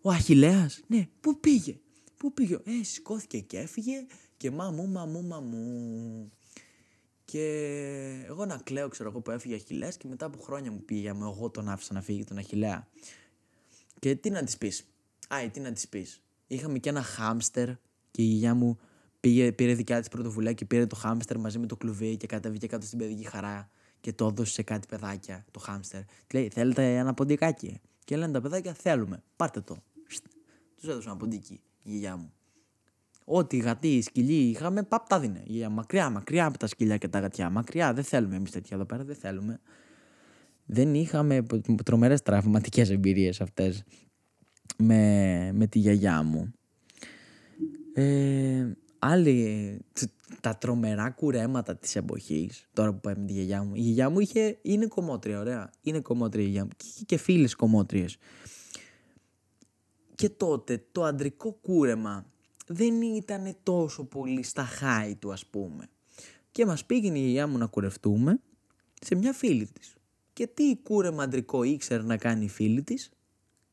Ο 0.00 0.10
Αχιλέας, 0.10 0.82
ναι, 0.86 1.08
πού 1.20 1.40
πήγε; 1.40 1.80
Πού 2.16 2.32
πήγε; 2.32 2.54
Ε, 2.54 2.82
σηκώθηκε 2.82 3.38
και 3.38 3.58
έφυγε 3.58 4.06
και 4.36 4.50
μαμού, 4.50 4.88
μαμού, 4.88 5.22
μαμού. 5.22 6.30
Και 7.24 7.44
εγώ 8.26 8.44
να 8.44 8.56
κλαίω, 8.56 8.88
ξέρω 8.88 9.08
εγώ, 9.08 9.20
που 9.20 9.30
έφυγε 9.30 9.54
ο 9.54 9.56
Αχιλέας 9.56 9.96
και 9.96 10.08
μετά 10.08 10.26
από 10.26 10.38
χρόνια 10.38 10.72
μου 10.72 10.82
πήγε, 10.84 11.08
εγώ 11.08 11.50
τον 11.50 11.68
άφησα 11.68 11.94
να 11.94 12.02
φύγει 12.02 12.24
τον 12.24 12.38
Αχιλέα. 12.38 12.88
Και 13.98 14.14
τι 14.14 14.30
να 14.30 14.44
της 14.44 14.58
πεις. 14.58 14.86
Α, 15.28 15.50
τι 15.52 15.60
να 15.60 15.72
της 15.72 15.88
πεις. 15.88 16.22
Είχαμε 16.46 16.78
και 16.78 16.88
ένα 16.88 17.02
χάμστερ 17.02 17.68
και 18.10 18.22
η 18.22 18.24
γιαγιά 18.24 18.54
μου 18.54 18.78
πήγε, 19.20 19.52
πήρε 19.52 19.74
δικιά 19.74 20.00
της 20.00 20.08
πρωτοβουλία 20.08 20.52
και 20.52 20.64
πήρε 20.64 20.86
το 20.86 20.96
χάμστερ 20.96 21.38
μαζί 21.38 21.58
με 21.58 21.66
το 21.66 21.76
κλουβί 21.76 22.16
και 22.16 22.26
κατέβηκε 22.26 22.66
κάτω 22.66 22.86
στην 22.86 22.98
παιδική 22.98 23.24
χαρά 23.24 23.70
και 24.00 24.12
το 24.12 24.26
έδωσε 24.26 24.52
σε 24.52 24.62
κάτι 24.62 24.86
παιδάκια 24.86 25.44
το 25.50 25.60
χάμστερ. 25.60 26.02
Και 26.04 26.38
λέει, 26.38 26.48
θέλετε 26.48 26.96
ένα 26.96 27.14
ποντικάκι; 27.14 27.80
Και 28.04 28.16
λένε 28.16 28.32
τα 28.32 28.40
παιδάκια, 28.40 28.74
θέλουμε. 28.74 29.22
Πάρτε 29.36 29.60
το. 29.60 29.82
Τους 30.76 30.88
έδωσε 30.88 31.08
ένα 31.08 31.16
ποντίκι 31.16 31.60
η 31.82 31.90
γιαγιά 31.90 32.16
μου. 32.16 32.32
Ό,τι 33.28 33.56
γατί, 33.56 34.02
σκυλί 34.02 34.48
είχαμε, 34.48 34.82
παπ 34.82 35.08
τα 35.08 35.20
δίνε. 35.20 35.42
Για 35.46 35.68
μακριά, 35.68 36.10
μακριά 36.10 36.46
από 36.46 36.58
τα 36.58 36.66
σκυλιά 36.66 36.96
και 36.96 37.08
τα 37.08 37.18
γατιά. 37.20 37.50
Μακριά, 37.50 37.92
δεν 37.92 38.04
θέλουμε 38.04 38.36
εμείς 38.36 38.50
τέτοια 38.50 38.76
εδώ 38.76 38.84
πέρα, 38.84 39.04
δεν 39.04 39.16
θέλουμε 39.16 39.60
δεν 40.66 40.94
είχαμε 40.94 41.46
τρομερές 41.84 42.22
τραυματικές 42.22 42.90
εμπειρίες 42.90 43.40
αυτές 43.40 43.84
με, 44.76 45.52
με 45.54 45.66
τη 45.66 45.78
γιαγιά 45.78 46.22
μου. 46.22 46.52
Ε, 47.92 48.72
άλλοι, 48.98 49.78
τα 50.40 50.56
τρομερά 50.56 51.10
κουρέματα 51.10 51.76
της 51.76 51.96
εποχής, 51.96 52.68
τώρα 52.72 52.92
που 52.92 53.00
πάει 53.00 53.14
με 53.16 53.26
τη 53.26 53.32
γιαγιά 53.32 53.62
μου. 53.62 53.74
Η 53.74 53.80
γιαγιά 53.80 54.10
μου 54.10 54.20
είχε, 54.20 54.58
είναι 54.62 54.86
κομμότρια, 54.86 55.40
ωραία. 55.40 55.70
Είναι 55.80 56.00
κομμότρια 56.00 56.42
η 56.42 56.46
γιαγιά 56.46 56.64
μου. 56.64 56.70
Και 56.76 56.86
είχε 56.88 57.04
και 57.04 57.16
φίλες 57.16 57.54
κομμότριες. 57.54 58.16
Και 60.14 60.28
τότε 60.28 60.84
το 60.92 61.04
αντρικό 61.04 61.52
κούρεμα 61.52 62.26
δεν 62.66 63.02
ήταν 63.02 63.56
τόσο 63.62 64.04
πολύ 64.04 64.42
στα 64.42 64.64
χάη 64.64 65.14
του 65.14 65.32
ας 65.32 65.46
πούμε. 65.46 65.88
Και 66.50 66.66
μας 66.66 66.84
πήγαινε 66.84 67.18
η 67.18 67.20
γιαγιά 67.20 67.46
μου 67.46 67.58
να 67.58 67.66
κουρευτούμε 67.66 68.40
σε 69.00 69.14
μια 69.14 69.32
φίλη 69.32 69.66
της. 69.66 69.96
Και 70.32 70.46
τι 70.46 70.76
κούρεμα 70.76 71.22
αντρικό 71.22 71.62
ήξερε 71.62 72.02
να 72.02 72.16
κάνει 72.16 72.44
η 72.44 72.48
φίλη 72.48 72.82
της; 72.82 73.10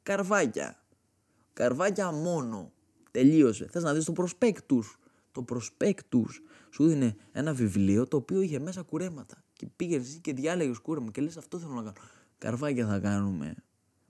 Καρβάκια. 0.03 0.83
Καρβάκια 1.53 2.11
μόνο. 2.11 2.71
Τελείωσε. 3.11 3.67
Θες 3.71 3.83
να 3.83 3.93
δεις 3.93 4.05
το 4.05 4.11
προσπέκτους. 4.11 4.97
Το 5.31 5.43
προσπέκτους 5.43 6.41
σου 6.71 6.87
δίνει 6.87 7.15
ένα 7.31 7.53
βιβλίο 7.53 8.07
το 8.07 8.17
οποίο 8.17 8.41
είχε 8.41 8.59
μέσα 8.59 8.81
κουρέματα. 8.81 9.43
Και 9.53 9.67
πήγαινε 9.75 10.01
εσύ 10.01 10.19
και 10.19 10.33
διάλεγες 10.33 10.77
κούρεμα 10.77 11.11
και 11.11 11.21
λες 11.21 11.37
αυτό 11.37 11.59
θέλω 11.59 11.73
να 11.73 11.81
κάνω. 11.81 11.93
Καρβάκια 12.37 12.87
θα 12.87 12.99
κάνουμε. 12.99 13.55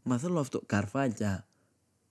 Μα 0.03 0.17
θέλω 0.17 0.39
αυτό. 0.39 0.61
Καρφάκια. 0.65 1.47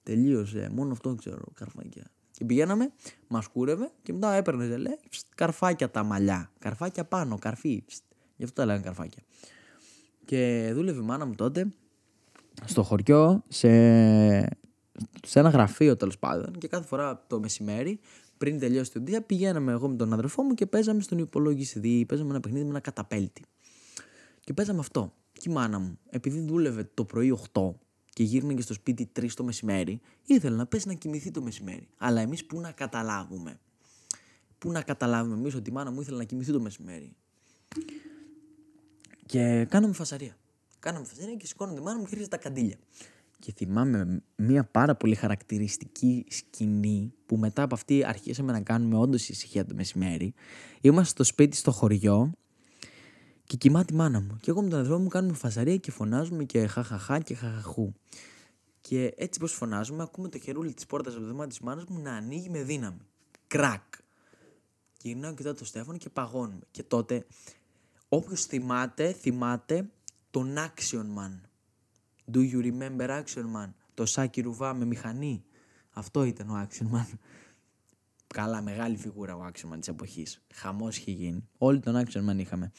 Τελείωσε. 0.02 0.70
Μόνο 0.72 0.92
αυτό 0.92 1.14
ξέρω. 1.14 1.44
Καρφάκια. 1.54 2.10
Και 2.42 2.48
πηγαίναμε, 2.48 2.92
μας 3.28 3.46
κούρευε 3.46 3.90
και 4.02 4.12
μετά 4.12 4.32
έπαιρνε, 4.32 4.76
λέει, 4.76 4.98
καρφάκια 5.34 5.90
τα 5.90 6.02
μαλλιά. 6.02 6.50
Καρφάκια 6.58 7.04
πάνω, 7.04 7.38
καρφί. 7.38 7.84
Γι' 8.36 8.44
αυτό 8.44 8.60
τα 8.60 8.66
λέγανε 8.66 8.84
καρφάκια. 8.84 9.22
Και 10.24 10.70
δούλευε 10.74 11.00
η 11.00 11.04
μάνα 11.04 11.26
μου 11.26 11.34
τότε 11.34 11.68
στο 12.64 12.82
χωριό, 12.82 13.42
σε, 13.48 13.68
σε 15.26 15.38
ένα 15.38 15.48
γραφείο 15.48 15.96
τέλος 15.96 16.18
πάντων. 16.18 16.52
Και 16.58 16.68
κάθε 16.68 16.86
φορά 16.86 17.24
το 17.26 17.40
μεσημέρι, 17.40 18.00
πριν 18.38 18.58
τελειώσει 18.58 18.92
το 18.92 19.00
δία, 19.02 19.22
πηγαίναμε 19.22 19.72
εγώ 19.72 19.88
με 19.88 19.96
τον 19.96 20.12
αδερφό 20.12 20.42
μου 20.42 20.54
και 20.54 20.66
παίζαμε 20.66 21.00
στον 21.00 21.18
υπολογιστή. 21.18 22.04
Παίζαμε 22.08 22.30
ένα 22.30 22.40
παιχνίδι 22.40 22.64
με 22.64 22.70
ένα 22.70 22.80
καταπέλτη. 22.80 23.44
Και 24.40 24.52
παίζαμε 24.52 24.78
αυτό. 24.78 25.12
Και 25.32 25.50
η 25.50 25.52
μάνα 25.52 25.78
μου, 25.78 25.98
επειδή 26.10 26.40
δούλευε 26.40 26.90
το 26.94 27.04
πρωί 27.04 27.38
8 27.52 27.72
και 28.12 28.22
γύρνε 28.22 28.54
και 28.54 28.62
στο 28.62 28.74
σπίτι 28.74 29.10
3 29.20 29.28
το 29.34 29.44
μεσημέρι, 29.44 30.00
ήθελε 30.24 30.56
να 30.56 30.66
πέσει 30.66 30.88
να 30.88 30.94
κοιμηθεί 30.94 31.30
το 31.30 31.42
μεσημέρι. 31.42 31.88
Αλλά 31.96 32.20
εμείς 32.20 32.44
πού 32.44 32.60
να 32.60 32.72
καταλάβουμε; 32.72 33.60
Πού 34.58 34.72
να 34.72 34.82
καταλάβουμε 34.82 35.34
εμείς 35.34 35.54
ότι 35.54 35.70
η 35.70 35.72
μάνα 35.72 35.90
μου 35.90 36.00
ήθελε 36.00 36.16
να 36.16 36.24
κοιμηθεί 36.24 36.52
το 36.52 36.60
μεσημέρι; 36.60 37.16
Και 39.26 39.64
κάναμε 39.64 39.94
φασαρία. 39.94 40.36
Κάναμε 40.78 41.04
φασαρία 41.04 41.34
και 41.34 41.46
σηκώνω 41.46 41.74
τη 41.74 41.80
μάνα 41.80 41.98
μου 41.98 42.04
και 42.04 42.10
ρίχνει 42.10 42.28
τα 42.28 42.36
καντήλια. 42.36 42.76
Και 43.38 43.52
θυμάμαι 43.56 44.22
μια 44.36 44.64
πάρα 44.64 44.94
πολύ 44.94 45.14
χαρακτηριστική 45.14 46.24
σκηνή 46.28 47.14
που 47.26 47.36
μετά 47.36 47.62
από 47.62 47.74
αυτή 47.74 48.04
αρχίσαμε 48.04 48.52
να 48.52 48.60
κάνουμε 48.60 48.96
όντως 48.96 49.28
ησυχία 49.28 49.64
το 49.64 49.74
μεσημέρι. 49.74 50.34
Είμαστε 50.80 51.10
στο 51.10 51.24
σπίτι 51.24 51.56
στο 51.56 51.70
χωριό 51.70 52.32
και 53.52 53.58
κοιμάται 53.58 53.94
η 53.94 53.96
μάνα 53.96 54.20
μου. 54.20 54.38
Και 54.40 54.50
εγώ 54.50 54.62
με 54.62 54.68
τον 54.68 54.78
αδερφό 54.78 54.98
μου 54.98 55.08
κάνουμε 55.08 55.34
φασαρία 55.34 55.76
και 55.76 55.90
φωνάζουμε 55.90 56.44
και 56.44 56.66
χαχαχά 56.66 57.18
και 57.18 57.34
χαχαχού. 57.34 57.92
Και 58.80 59.14
έτσι 59.16 59.40
πως 59.40 59.52
φωνάζουμε, 59.52 60.02
ακούμε 60.02 60.28
το 60.28 60.38
χερούλι 60.38 60.74
της 60.74 60.86
πόρτας 60.86 61.12
από 61.12 61.22
το 61.22 61.28
δωμάτιο 61.28 61.48
της 61.48 61.60
μάνας 61.60 61.84
μου 61.84 61.98
να 61.98 62.12
ανοίγει 62.12 62.50
με 62.50 62.62
δύναμη. 62.62 63.00
Κρακ. 63.46 63.82
Και 64.96 65.08
γυρνάω 65.08 65.34
κοιτάω 65.34 65.54
το 65.54 65.64
Στέφανο 65.64 65.98
και 65.98 66.08
παγώνουμε. 66.08 66.60
Και 66.70 66.82
τότε, 66.82 67.26
όποιος 68.08 68.44
θυμάται, 68.44 69.12
θυμάται 69.12 69.90
τον 70.30 70.54
Action 70.56 71.04
Man. 71.18 71.40
Do 72.32 72.38
you 72.38 72.62
remember 72.62 73.08
Action 73.08 73.44
Man? 73.56 73.72
Το 73.94 74.06
Σάκι 74.06 74.40
Ρουβά 74.40 74.74
με 74.74 74.84
μηχανή. 74.84 75.44
Αυτό 75.90 76.24
ήταν 76.24 76.50
ο 76.50 76.66
Action 76.68 76.96
Man. 76.96 77.18
Καλά, 78.26 78.62
μεγάλη 78.62 78.96
φιγούρα 78.96 79.36
ο 79.36 79.46
Action 79.46 79.72
Man 79.72 79.78
της 79.78 79.88
εποχής. 79.88 80.42
Χαμός 80.54 80.96
είχε 80.96 81.10
γίνει. 81.10 81.48
Όλοι 81.58 81.80
τον 81.80 82.04
Action 82.04 82.30
Man 82.30 82.38
είχαμε. 82.38 82.72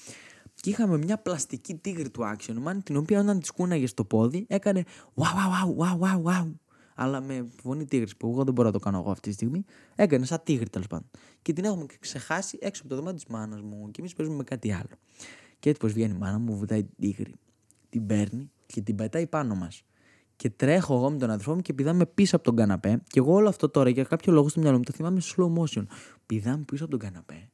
Και 0.63 0.69
είχαμε 0.69 0.97
μια 0.97 1.17
πλαστική 1.17 1.75
τίγρη 1.75 2.09
του 2.09 2.21
Action 2.21 2.67
Man, 2.67 2.77
την 2.83 2.97
οποία 2.97 3.19
όταν 3.19 3.39
της 3.39 3.51
κούναγες 3.51 3.89
στο 3.89 4.05
πόδι 4.05 4.45
έκανε 4.49 4.83
wow, 5.15 5.23
wow, 5.23 5.77
wow, 5.77 5.99
wow, 5.99 5.99
wow, 5.99 6.23
wow. 6.23 6.53
Αλλά 6.95 7.21
με 7.21 7.47
φωνή 7.61 7.85
τίγρης 7.85 8.17
που 8.17 8.29
εγώ 8.29 8.43
δεν 8.43 8.53
μπορώ 8.53 8.67
να 8.67 8.73
το 8.73 8.79
κάνω 8.79 8.97
εγώ 8.99 9.11
αυτή 9.11 9.27
τη 9.27 9.33
στιγμή. 9.33 9.63
Έκανε 9.95 10.25
σαν 10.25 10.41
τίγρη 10.43 10.69
τέλος 10.69 10.87
πάντων. 10.87 11.09
Και 11.41 11.53
την 11.53 11.63
έχουμε 11.63 11.85
ξεχάσει 11.99 12.57
έξω 12.61 12.81
από 12.81 12.89
το 12.89 12.95
δωμάτιο 12.95 13.19
της 13.19 13.33
μάνας 13.33 13.61
μου. 13.61 13.91
Και 13.91 13.99
εμείς 13.99 14.13
παίζουμε 14.13 14.37
με 14.37 14.43
κάτι 14.43 14.71
άλλο. 14.73 14.95
Και 15.59 15.69
έτσι 15.69 15.81
πως 15.81 15.93
βγαίνει 15.93 16.13
η 16.13 16.17
μάνα 16.17 16.39
μου, 16.39 16.57
βουτάει 16.57 16.83
την 16.83 16.93
τίγρη. 16.99 17.35
Την 17.89 18.05
παίρνει 18.05 18.51
και 18.65 18.81
την 18.81 18.95
πετάει 18.95 19.27
πάνω 19.27 19.55
μας. 19.55 19.83
Και 20.35 20.49
τρέχω 20.49 20.95
εγώ 20.95 21.09
με 21.09 21.17
τον 21.17 21.29
αδερφό 21.29 21.55
μου 21.55 21.61
και 21.61 21.73
πηδάμε 21.73 22.05
πίσω 22.05 22.35
από 22.35 22.45
τον 22.45 22.55
καναπέ. 22.55 23.01
Και 23.07 23.19
εγώ 23.19 23.33
όλο 23.33 23.49
αυτό 23.49 23.69
τώρα 23.69 23.89
για 23.89 24.03
κάποιο 24.03 24.33
λόγο 24.33 24.49
στο 24.49 24.59
μυαλό 24.59 24.77
μου 24.77 24.83
το 24.83 24.91
θυμάμαι 24.91 25.21
slow 25.35 25.53
motion. 25.53 25.85
Πηδάμε 26.25 26.63
πίσω 26.67 26.83
από 26.83 26.97
τον 26.97 26.99
καναπέ 26.99 27.52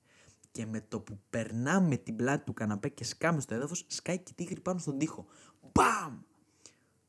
και 0.51 0.65
με 0.65 0.81
το 0.81 0.99
που 0.99 1.19
περνάμε 1.29 1.97
την 1.97 2.15
πλάτη 2.15 2.45
του 2.45 2.53
καναπέ 2.53 2.89
και 2.89 3.03
σκάμε 3.03 3.41
στο 3.41 3.53
έδαφος, 3.53 3.85
σκάει 3.87 4.17
και 4.17 4.31
η 4.31 4.33
τίγρη 4.35 4.59
πάνω 4.59 4.79
στον 4.79 4.97
τοίχο. 4.97 5.25
Μπαμ! 5.71 6.19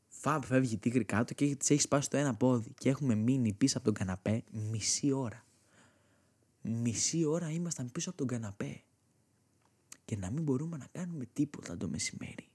Φαμπ 0.09 0.43
φεύγει 0.43 0.75
η 0.75 0.79
τίγρη 0.79 1.05
κάτω 1.05 1.35
και 1.35 1.57
της 1.57 1.71
έχει 1.71 1.81
σπάσει 1.81 2.11
το 2.11 2.17
ένα 2.17 2.35
πόδι. 2.35 2.75
Και 2.79 2.89
έχουμε 2.89 3.15
μείνει 3.15 3.53
πίσω 3.53 3.77
από 3.77 3.87
τον 3.87 3.95
καναπέ 3.95 4.45
μισή 4.51 5.13
ώρα. 5.13 5.45
Μισή 6.63 7.25
ώρα 7.25 7.51
ήμασταν 7.51 7.93
πίσω 7.93 8.09
από 8.09 8.19
τον 8.19 8.27
καναπέ. 8.27 8.83
Και 10.05 10.17
να 10.17 10.31
μην 10.31 10.43
μπορούμε 10.43 10.77
να 10.77 10.87
κάνουμε 10.93 11.27
τίποτα 11.33 11.77
το 11.77 11.89
μεσημέρι. 11.89 12.49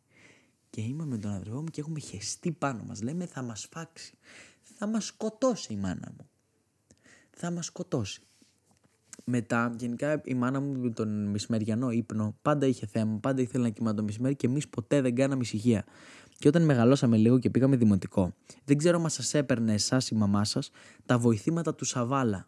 Και 0.69 0.81
είμαι 0.81 1.05
με 1.05 1.17
τον 1.17 1.31
αδερφό 1.31 1.61
μου 1.61 1.67
και 1.67 1.81
έχουμε 1.81 1.99
χεστεί 1.99 2.51
πάνω 2.51 2.83
μας. 2.83 3.01
Λέμε 3.01 3.25
θα 3.25 3.41
μας 3.41 3.67
φάξει. 3.71 4.17
Θα 4.61 4.87
μας 4.87 5.05
σκοτώσει 5.05 5.73
η 5.73 5.75
μάνα 5.75 6.13
μου. 6.17 6.29
Θα 7.31 7.51
μας 7.51 7.65
σκοτώσει. 7.65 8.21
Μετά, 9.23 9.75
γενικά 9.77 10.21
η 10.25 10.33
μάνα 10.33 10.59
μου 10.59 10.79
με 10.79 10.89
τον 10.89 11.29
μεσημεριανό 11.29 11.91
ύπνο 11.91 12.35
πάντα 12.41 12.65
είχε 12.65 12.85
θέμα, 12.85 13.17
πάντα 13.19 13.41
ήθελε 13.41 13.63
να 13.63 13.69
κοιμάται 13.69 13.95
το 13.95 14.03
μεσημέρι 14.03 14.35
και 14.35 14.47
εμείς 14.47 14.67
ποτέ 14.67 15.01
δεν 15.01 15.15
κάναμε 15.15 15.41
ησυχία. 15.41 15.85
Και 16.37 16.47
όταν 16.47 16.63
μεγαλώσαμε 16.63 17.17
λίγο 17.17 17.39
και 17.39 17.49
πήγαμε 17.49 17.75
δημοτικό, 17.75 18.33
δεν 18.65 18.77
ξέρω 18.77 19.01
αν 19.03 19.09
σας 19.09 19.33
έπαιρνε 19.33 19.73
εσάς 19.73 20.09
η 20.09 20.15
μαμά 20.15 20.43
σας 20.43 20.71
τα 21.05 21.17
βοηθήματα 21.17 21.75
του 21.75 21.85
Σαβάλα. 21.85 22.47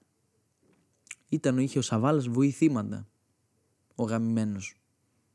Ήταν 1.29 1.57
ο 1.57 1.61
είχε 1.61 1.79
ο 1.79 1.81
Σαβάλας 1.81 2.27
βοηθήματα. 2.27 3.07
Ο 3.95 4.03
γαμημένος. 4.03 4.75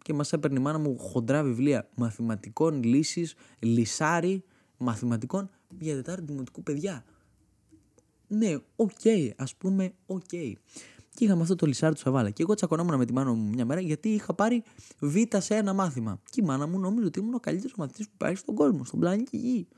Και 0.02 0.12
μας 0.12 0.32
έπαιρνε 0.32 0.58
η 0.58 0.62
μάνα 0.62 0.78
μου 0.78 0.98
χοντρά 0.98 1.42
βιβλία 1.42 1.88
μαθηματικών 1.94 2.82
λύσεις, 2.82 3.34
λυσάρι 3.58 4.44
μαθηματικών 4.76 5.50
για 5.78 5.94
Τετάρτη 5.94 6.24
Δημοτικού 6.24 6.62
παιδιά. 6.62 7.04
Ναι, 8.26 8.56
OK, 8.76 8.90
okay, 9.02 9.30
ας 9.36 9.56
πούμε, 9.56 9.92
OK. 10.06 10.22
Okay. 10.30 10.52
Και 11.14 11.24
είχαμε 11.24 11.42
αυτό 11.42 11.54
το 11.54 11.66
λυσάρι 11.66 11.92
του 11.92 12.02
Σαββάλα. 12.02 12.30
Και 12.30 12.42
εγώ 12.42 12.54
τσακωνόμουν 12.54 12.96
με 12.96 13.04
τη 13.04 13.12
μάνα 13.12 13.32
μου 13.32 13.48
μια 13.48 13.64
μέρα 13.64 13.80
γιατί 13.80 14.08
είχα 14.08 14.34
πάρει 14.34 14.62
β 14.98 15.16
σε 15.36 15.54
ένα 15.54 15.72
μάθημα. 15.72 16.20
Και 16.30 16.40
η 16.40 16.44
μάνα 16.44 16.66
μου 16.66 16.78
νόμιζε 16.78 17.06
ότι 17.06 17.18
ήμουν 17.18 17.34
ο 17.34 17.40
καλύτερος 17.40 17.74
μαθητής 17.76 18.06
που 18.06 18.12
υπάρχει 18.14 18.36
στον 18.36 18.54
κόσμο, 18.54 18.84
στον 18.84 19.00
πλανήτη 19.00 19.36
Γη. 19.36 19.68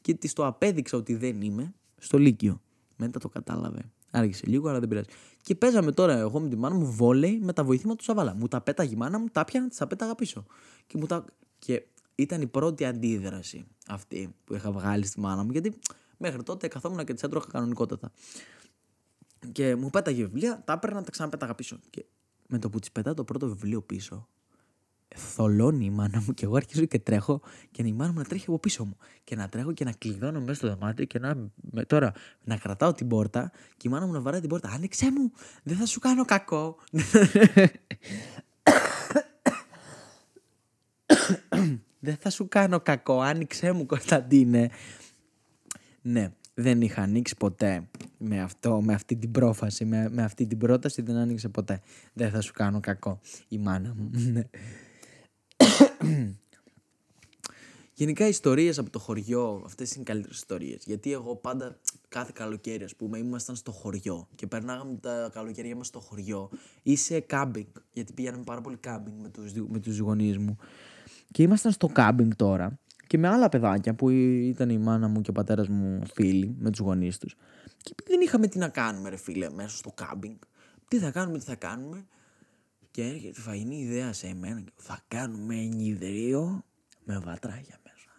Και 0.00 0.14
της 0.14 0.32
το 0.32 0.46
απέδειξα 0.46 0.96
ότι 0.96 1.14
δεν 1.14 1.40
είμαι 1.40 1.74
στο 1.98 2.18
Λύκειο. 2.18 2.60
Μετά 2.96 3.18
το 3.18 3.28
κατάλαβε. 3.28 3.90
Άργησε 4.10 4.46
λίγο, 4.46 4.68
αλλά 4.68 4.78
δεν 4.78 4.88
πειράζει. 4.88 5.08
Και 5.42 5.54
παίζαμε 5.54 5.92
τώρα 5.92 6.18
εγώ 6.18 6.40
με 6.40 6.48
τη 6.48 6.56
μάνα 6.56 6.74
μου 6.74 6.92
βόλεϊ 6.92 7.40
με 7.42 7.52
τα 7.52 7.64
βοηθήματα 7.64 7.96
τους 7.96 8.06
Σαβάλα. 8.06 8.34
Μου 8.34 8.48
τα 8.48 8.60
πέταγε 8.60 8.94
η 8.94 8.96
μάνα 8.96 9.18
μου, 9.18 9.26
τα 9.32 9.44
πιάνα, 9.44 9.68
τα 9.68 9.86
πέταγα 9.86 10.14
πίσω. 10.14 10.44
Και, 10.86 10.98
μου 10.98 11.06
τα... 11.06 11.24
και 11.58 11.86
ήταν 12.14 12.40
η 12.40 12.46
πρώτη 12.46 12.84
αντίδραση 12.84 13.64
αυτή 13.88 14.34
που 14.44 14.54
είχα 14.54 14.72
βγάλει 14.72 15.06
στη 15.06 15.20
μάνα 15.20 15.42
μου, 15.44 15.50
γιατί 15.50 15.78
μέχρι 16.16 16.42
τότε 16.42 16.68
καθόμουν 16.68 17.04
και 17.04 17.14
τη 17.14 17.20
έτρωχα 17.24 17.46
κανονικότατα. 17.50 18.10
Και 19.52 19.74
μου 19.74 19.90
πέταγε 19.90 20.22
βιβλία, 20.22 20.62
τα 20.64 20.72
έπαιρνα, 20.72 21.02
τα 21.02 21.10
ξαναπέταγα 21.10 21.54
πίσω. 21.54 21.78
Και 21.90 22.04
με 22.46 22.58
το 22.58 22.70
που 22.70 22.78
τη 22.78 22.88
πετάω 22.92 23.14
το 23.14 23.24
πρώτο 23.24 23.48
βιβλίο 23.48 23.82
πίσω, 23.82 24.28
θολώνει 25.14 25.84
η 25.84 25.90
μάνα 25.90 26.22
μου 26.26 26.34
και 26.34 26.44
εγώ 26.44 26.56
αρχίζω 26.56 26.84
και 26.84 26.98
τρέχω 26.98 27.40
και 27.70 27.82
η 27.82 27.92
μάνα 27.92 28.12
μου 28.12 28.18
να 28.18 28.24
τρέχει 28.24 28.44
από 28.48 28.58
πίσω 28.58 28.84
μου. 28.84 28.96
Και 29.24 29.36
να 29.36 29.48
τρέχω 29.48 29.72
και 29.72 29.84
να 29.84 29.92
κλειδώνω 29.92 30.40
μέσα 30.40 30.54
στο 30.54 30.68
δωμάτιο 30.68 31.04
και 31.04 31.18
να. 31.18 31.50
Με, 31.70 31.84
τώρα 31.84 32.12
να 32.44 32.56
κρατάω 32.56 32.92
την 32.92 33.08
πόρτα 33.08 33.50
και 33.76 33.88
η 33.88 33.90
μάνα 33.90 34.06
μου 34.06 34.12
να 34.12 34.20
βαράει 34.20 34.40
την 34.40 34.48
πόρτα. 34.48 34.68
Άνοιξε 34.68 35.12
μου! 35.12 35.32
Δεν 35.62 35.76
θα 35.76 35.86
σου 35.86 36.00
κάνω 36.00 36.24
κακό. 36.24 36.76
Δεν 42.00 42.16
θα 42.16 42.30
σου 42.30 42.48
κάνω 42.48 42.80
κακό. 42.80 43.20
Άνοιξε 43.20 43.72
μου, 43.72 43.86
Κωνσταντίνε. 43.86 44.70
Ναι 46.02 46.32
δεν 46.54 46.80
είχα 46.80 47.02
ανοίξει 47.02 47.36
ποτέ 47.36 47.88
με, 48.18 48.40
αυτό, 48.40 48.80
με 48.82 48.94
αυτή 48.94 49.16
την 49.16 49.30
πρόφαση, 49.30 49.84
με, 49.84 50.08
με 50.10 50.22
αυτή 50.22 50.46
την 50.46 50.58
πρόταση 50.58 51.02
δεν 51.02 51.16
άνοιξε 51.16 51.48
ποτέ. 51.48 51.80
Δεν 52.12 52.30
θα 52.30 52.40
σου 52.40 52.52
κάνω 52.52 52.80
κακό 52.80 53.20
η 53.48 53.58
μάνα 53.58 53.94
μου. 53.96 54.10
Ναι. 54.12 54.42
Γενικά 57.96 58.26
ιστορίες 58.26 58.78
από 58.78 58.90
το 58.90 58.98
χωριό, 58.98 59.62
αυτές 59.64 59.92
είναι 59.92 60.02
οι 60.02 60.04
καλύτερες 60.04 60.36
ιστορίες. 60.36 60.82
Γιατί 60.84 61.12
εγώ 61.12 61.36
πάντα 61.36 61.78
κάθε 62.08 62.30
καλοκαίρι 62.34 62.84
ας 62.84 62.96
πούμε 62.96 63.18
ήμασταν 63.18 63.56
στο 63.56 63.72
χωριό 63.72 64.28
και 64.34 64.46
περνάγαμε 64.46 64.94
τα 65.00 65.30
καλοκαίρια 65.32 65.76
μας 65.76 65.86
στο 65.86 66.00
χωριό 66.00 66.50
ή 66.82 66.96
σε 66.96 67.20
κάμπινγκ, 67.20 67.66
γιατί 67.92 68.12
πήγαμε 68.12 68.42
πάρα 68.44 68.60
πολύ 68.60 68.76
κάμπινγκ 68.76 69.16
με 69.20 69.28
τους, 69.28 69.52
με 69.52 69.78
τους 69.78 69.98
γονείς 69.98 70.38
μου. 70.38 70.56
Και 71.30 71.42
ήμασταν 71.42 71.72
στο 71.72 71.86
κάμπινγκ 71.86 72.32
τώρα 72.36 72.78
και 73.06 73.18
με 73.18 73.28
άλλα 73.28 73.48
παιδάκια 73.48 73.94
που 73.94 74.08
ήταν 74.10 74.70
η 74.70 74.78
μάνα 74.78 75.08
μου 75.08 75.20
και 75.20 75.30
ο 75.30 75.32
πατέρας 75.32 75.68
μου 75.68 76.06
φίλοι 76.14 76.54
με 76.58 76.70
τους 76.70 76.80
γονείς 76.80 77.18
τους. 77.18 77.36
Και 77.82 77.94
δεν 78.04 78.20
είχαμε 78.20 78.46
τι 78.46 78.58
να 78.58 78.68
κάνουμε, 78.68 79.08
ρε 79.08 79.16
φίλε, 79.16 79.50
μέσα 79.50 79.76
στο 79.76 79.92
κάμπινγκ. 79.94 80.36
Τι 80.88 80.98
θα 80.98 81.10
κάνουμε, 81.10 81.38
τι 81.38 81.44
θα 81.44 81.54
κάνουμε. 81.54 82.06
Και 82.90 83.02
έρχεται 83.02 83.40
φαϊνή 83.40 83.80
ιδέα 83.80 84.12
σε 84.12 84.34
μένα. 84.34 84.64
Θα 84.74 85.04
κάνουμε 85.08 85.54
ενιδρίο 85.54 86.64
με 87.04 87.18
βατράγια 87.18 87.80
μέσα. 87.82 88.10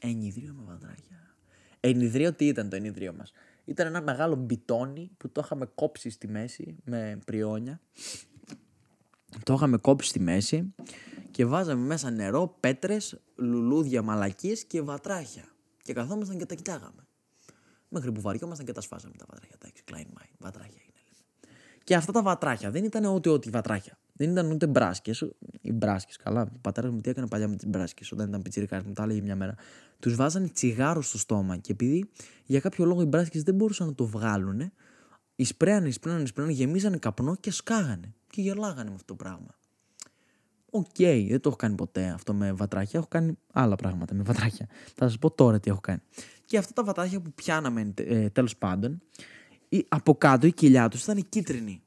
Ενιδρίο 0.00 0.54
με 0.54 0.62
βατράγια. 0.64 1.34
Ενιδρίο 1.80 2.32
τι 2.32 2.46
ήταν 2.46 2.68
το 2.68 2.76
ενιδρίο 2.76 3.12
μας; 3.12 3.32
Ήταν 3.64 3.86
ένα 3.86 4.02
μεγάλο 4.02 4.34
μπιτόνι 4.34 5.10
που 5.16 5.30
το 5.32 5.40
είχαμε 5.44 5.66
κόψει 5.74 6.10
στη 6.10 6.28
μέση 6.28 6.76
με 6.84 7.18
πριόνια. 7.24 7.80
Το 9.42 9.54
είχαμε 9.54 9.76
κόψει 9.76 10.08
στη 10.08 10.20
μέση 10.20 10.74
και 11.30 11.44
βάζαμε 11.44 11.86
μέσα 11.86 12.10
νερό, 12.10 12.56
πέτρες, 12.60 13.20
λουλούδια, 13.36 14.02
μαλακίες 14.02 14.64
και 14.64 14.82
βατράχια. 14.82 15.44
Και 15.82 15.92
καθόμασταν 15.92 16.38
και 16.38 16.46
τα 16.46 16.54
κοιτάγαμε. 16.54 17.06
Μέχρι 17.88 18.12
που 18.12 18.20
βαριόμασταν 18.20 18.66
και 18.66 18.72
τα 18.72 18.80
σφάζαμε 18.80 19.14
τα 19.18 19.24
βατράχια. 19.28 19.56
Εντάξει, 19.62 19.82
Klein 19.90 20.18
Mind, 20.18 20.34
βατράχια 20.38 20.80
είναι. 20.82 21.00
Λέμε. 21.06 21.54
Και 21.84 21.94
αυτά 21.94 22.12
τα 22.12 22.22
βατράχια 22.22 22.70
δεν 22.70 22.84
ήταν 22.84 23.04
ό,τι 23.04 23.28
ό,τι 23.28 23.50
βατράχια. 23.50 23.98
Δεν 24.12 24.30
ήταν 24.30 24.50
ούτε 24.50 24.66
μπράσκες. 24.66 25.24
Οι 25.60 25.72
μπράσκες, 25.72 26.16
καλά. 26.16 26.42
Ο 26.42 26.58
πατέρας 26.60 26.92
μου 26.92 27.00
τι 27.00 27.10
έκανε 27.10 27.28
παλιά 27.28 27.48
με 27.48 27.56
τις 27.56 27.66
μπράσκες 27.66 28.12
όταν 28.12 28.28
ήταν 28.28 28.42
πιτσιρικάς, 28.42 28.82
μου 28.86 28.92
τα 28.92 29.02
έλεγε 29.02 29.20
μια 29.20 29.36
μέρα. 29.36 29.54
Τους 29.98 30.14
βάζανε 30.14 30.48
τσιγάρο 30.48 31.02
στο 31.02 31.18
στόμα 31.18 31.56
και 31.56 31.72
επειδή 31.72 32.10
για 32.44 32.60
κάποιο 32.60 32.84
λόγο 32.84 33.00
οι 33.00 33.04
μπράσκες 33.04 33.42
δεν 33.42 33.54
μπορούσαν 33.54 33.86
να 33.86 33.94
το 33.94 34.06
βγάλουν, 34.06 34.72
εισπνέανε, 35.36 35.88
εισπνέανε, 35.88 36.22
εισπνέανε, 36.22 36.52
γεμίζανε 36.52 36.96
καπνό 36.96 37.36
και 37.36 37.50
σκάγανε. 37.50 38.14
Και 38.30 38.40
γελάγανε 38.40 38.88
με 38.88 38.94
αυτό 38.94 39.04
το 39.04 39.14
πράγμα. 39.14 39.58
OK, 40.70 40.86
okay, 40.98 41.26
δεν 41.28 41.40
το 41.40 41.48
έχω 41.48 41.56
κάνει 41.56 41.74
ποτέ 41.74 42.08
αυτό 42.08 42.34
με 42.34 42.52
βατράχια. 42.52 42.98
Έχω 42.98 43.08
κάνει 43.08 43.38
άλλα 43.52 43.76
πράγματα 43.76 44.14
με 44.14 44.22
βατράχια. 44.22 44.68
Θα 44.94 45.08
σας 45.08 45.18
πω 45.18 45.30
τώρα 45.30 45.60
τι 45.60 45.70
έχω 45.70 45.80
κάνει. 45.80 46.00
Και 46.44 46.58
αυτά 46.58 46.72
τα 46.72 46.84
βατράχια 46.84 47.20
που 47.20 47.32
πιάναμε 47.32 47.92
ε, 47.94 48.30
τέλος 48.30 48.56
πάντων, 48.56 49.02
από 49.88 50.14
κάτω 50.14 50.46
η 50.46 50.52
κοιλιά 50.52 50.88
τους 50.88 51.02
ήταν 51.02 51.28
κίτρινη. 51.28 51.82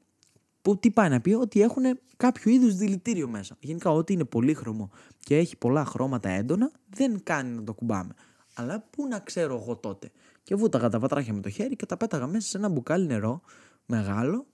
Που 0.62 0.78
τι 0.78 0.90
πάει 0.90 1.08
να 1.08 1.20
πει, 1.20 1.32
ότι 1.32 1.60
έχουν 1.60 1.82
κάποιο 2.16 2.52
είδους 2.52 2.74
δηλητήριο 2.74 3.28
μέσα. 3.28 3.56
Γενικά, 3.60 3.90
ό,τι 3.90 4.12
είναι 4.12 4.24
πολύχρωμο 4.24 4.90
και 5.18 5.36
έχει 5.36 5.56
πολλά 5.56 5.84
χρώματα 5.84 6.28
έντονα, 6.28 6.70
δεν 6.88 7.22
κάνει 7.22 7.50
να 7.50 7.64
το 7.64 7.74
κουμπάμε. 7.74 8.14
Αλλά 8.54 8.86
πού 8.90 9.06
να 9.06 9.18
ξέρω 9.18 9.60
εγώ 9.62 9.76
τότε. 9.76 10.10
Και 10.42 10.54
βούταγα 10.54 10.88
τα 10.88 10.98
βατράχια 10.98 11.32
με 11.32 11.40
το 11.40 11.48
χέρι 11.48 11.76
και 11.76 11.86
τα 11.86 11.96
πέταγα 11.96 12.26
μέσα 12.26 12.48
σε 12.48 12.56
ένα 12.56 12.68
μπουκάλι 12.68 13.06
νερό 13.06 13.40
μεγάλο 13.86 14.46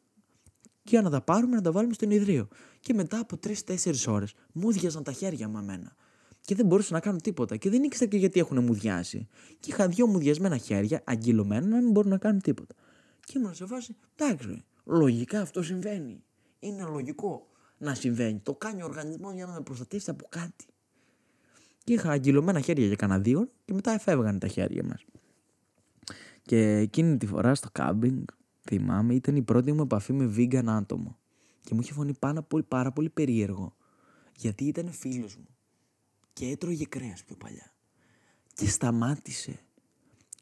για 0.82 1.02
να 1.02 1.10
τα 1.10 1.20
πάρουμε 1.20 1.56
να 1.56 1.62
τα 1.62 1.72
βάλουμε 1.72 1.94
στο 1.94 2.10
ιδρύο. 2.10 2.48
Και 2.80 2.94
μετά 2.94 3.18
από 3.18 3.38
3-4 3.66 4.06
ώρες 4.06 4.34
μου 4.52 4.72
διαζαν 4.72 5.02
τα 5.02 5.12
χέρια 5.12 5.48
μου 5.48 5.58
εμένα. 5.58 5.96
και 6.40 6.54
δεν 6.54 6.66
μπορούσα 6.66 6.92
να 6.92 7.00
κάνω 7.00 7.18
τίποτα. 7.18 7.56
Και 7.56 7.70
δεν 7.70 7.82
ήξερα 7.82 8.10
και 8.10 8.16
γιατί 8.16 8.40
έχουν 8.40 8.64
μουδιάσει. 8.64 9.28
Και 9.60 9.70
είχα 9.70 9.88
δύο 9.88 10.06
μουδιασμένα 10.06 10.56
χέρια, 10.56 11.02
αγκυλωμένα, 11.04 11.66
να 11.66 11.76
μην 11.76 11.90
μπορούν 11.90 12.10
να 12.10 12.18
κάνουν 12.18 12.40
τίποτα. 12.40 12.74
Και 13.24 13.38
ήμουν 13.38 13.54
σε 13.54 13.66
φάση, 13.66 13.96
εντάξει, 14.16 14.64
λογικά 14.84 15.40
αυτό 15.40 15.62
συμβαίνει. 15.62 16.22
Είναι 16.58 16.82
λογικό 16.82 17.46
να 17.78 17.94
συμβαίνει. 17.94 18.38
Το 18.38 18.54
κάνει 18.54 18.82
ο 18.82 18.84
οργανισμός 18.84 19.34
για 19.34 19.46
να 19.46 19.52
με 19.52 19.60
προστατεύσει 19.60 20.10
από 20.10 20.26
κάτι. 20.28 20.66
Και 21.84 21.92
είχα 21.92 22.10
αγκυλωμένα 22.10 22.60
χέρια 22.60 22.86
για 22.86 22.96
κανένα 22.96 23.20
δύο 23.20 23.50
και 23.64 23.74
μετά 23.74 23.90
εφεύγανε 23.92 24.38
τα 24.38 24.48
χέρια 24.48 24.84
μας. 24.84 25.04
Και 26.42 26.76
εκείνη 26.76 27.16
τη 27.16 27.26
φορά 27.26 27.54
στο 27.54 27.68
κάμπινγκ, 27.72 28.24
θυμάμαι, 28.70 29.14
ήταν 29.14 29.36
η 29.36 29.42
πρώτη 29.42 29.72
μου 29.72 29.82
επαφή 29.82 30.12
με 30.12 30.34
vegan 30.36 30.66
άτομο. 30.66 31.18
Και 31.60 31.74
μου 31.74 31.80
είχε 31.80 31.92
φωνεί 31.92 32.14
πάρα 32.14 32.42
πολύ, 32.42 32.62
πάρα 32.62 32.92
πολύ 32.92 33.08
περίεργο. 33.08 33.76
Γιατί 34.36 34.64
ήταν 34.64 34.92
φίλος 34.92 35.36
μου. 35.36 35.48
Και 36.32 36.46
έτρωγε 36.46 36.84
κρέας 36.84 37.24
πιο 37.24 37.36
παλιά. 37.36 37.72
Και 38.54 38.68
σταμάτησε. 38.68 39.60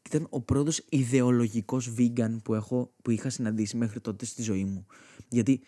Ήταν 0.05 0.27
ο 0.29 0.41
πρώτος 0.41 0.85
ιδεολογικός 0.89 1.93
vegan 1.97 2.37
που, 2.43 2.53
έχω, 2.53 2.93
που 3.01 3.11
είχα 3.11 3.29
συναντήσει 3.29 3.77
μέχρι 3.77 3.99
τότε 3.99 4.25
στη 4.25 4.41
ζωή 4.41 4.65
μου. 4.65 4.85
Γιατί 5.29 5.61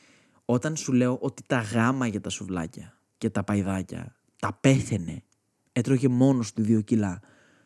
όταν 0.45 0.75
σου 0.75 0.93
λέω 0.93 1.17
ότι 1.21 1.43
τα 1.47 1.61
γάμα 1.61 2.07
για 2.07 2.21
τα 2.21 2.29
σουβλάκια 2.29 2.97
και 3.17 3.29
τα 3.29 3.43
παϊδάκια 3.43 4.15
τα 4.39 4.53
πέθαινε, 4.61 5.23
έτρωγε 5.71 6.07
μόνος 6.07 6.53
του 6.53 6.63
δύο 6.63 6.81
κιλά 6.81 7.21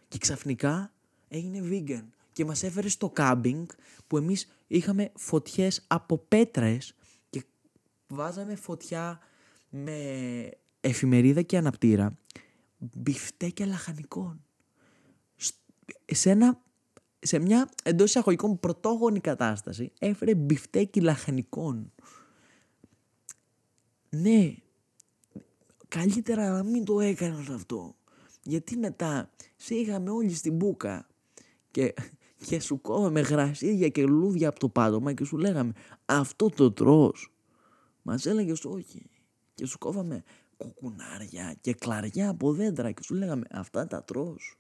και 0.07 0.17
ξαφνικά 0.17 0.93
έγινε 1.27 1.61
vegan 1.69 2.05
και 2.35 2.45
μας 2.45 2.63
έφερε 2.63 2.89
στο 2.89 3.09
κάμπινγκ 3.09 3.65
που 4.07 4.17
εμείς 4.17 4.47
είχαμε 4.67 5.11
φωτιές 5.15 5.83
από 5.87 6.17
πέτρες 6.17 6.95
και 7.29 7.43
βάζαμε 8.07 8.55
φωτιά 8.55 9.19
με 9.69 10.49
εφημερίδα 10.81 11.41
και 11.41 11.57
αναπτήρα 11.57 12.17
μπιφτέκια 12.77 13.65
λαχανικών. 13.65 14.43
Σε, 16.05 16.29
ένα, 16.29 16.61
σε 17.19 17.39
μια 17.39 17.69
εντός 17.83 18.09
εισαγωγικών 18.09 18.59
πρωτόγονη 18.59 19.19
κατάσταση 19.19 19.91
έφερε 19.99 20.35
μπιφτέκι 20.35 21.01
λαχανικών. 21.01 21.91
Ναι, 24.09 24.55
καλύτερα 25.87 26.49
να 26.49 26.63
μην 26.63 26.85
το 26.85 26.99
έκανες 26.99 27.49
αυτό. 27.49 27.95
Γιατί 28.43 28.77
μετά 28.77 29.29
σε 29.55 29.75
είχαμε 29.75 30.09
όλοι 30.09 30.33
στην 30.33 30.55
μπουκα 30.55 31.07
και, 31.71 31.93
και 32.45 32.59
σου 32.59 32.81
κόβαμε 32.81 33.19
γρασίδια 33.19 33.89
και 33.89 34.05
λούδια 34.05 34.49
από 34.49 34.59
το 34.59 34.69
πάτωμα 34.69 35.13
και 35.13 35.23
σου 35.23 35.37
λέγαμε 35.37 35.73
αυτό 36.05 36.49
το 36.49 36.71
τρως. 36.71 37.33
Μας 38.01 38.25
έλεγες 38.25 38.65
όχι. 38.65 39.09
Και 39.53 39.65
σου 39.65 39.77
κόβαμε 39.77 40.23
κουκουνάρια 40.57 41.55
και 41.61 41.73
κλαριά 41.73 42.29
από 42.29 42.53
δέντρα 42.53 42.91
και 42.91 43.03
σου 43.03 43.13
λέγαμε 43.13 43.45
αυτά 43.51 43.87
τα 43.87 44.03
τρως. 44.03 44.59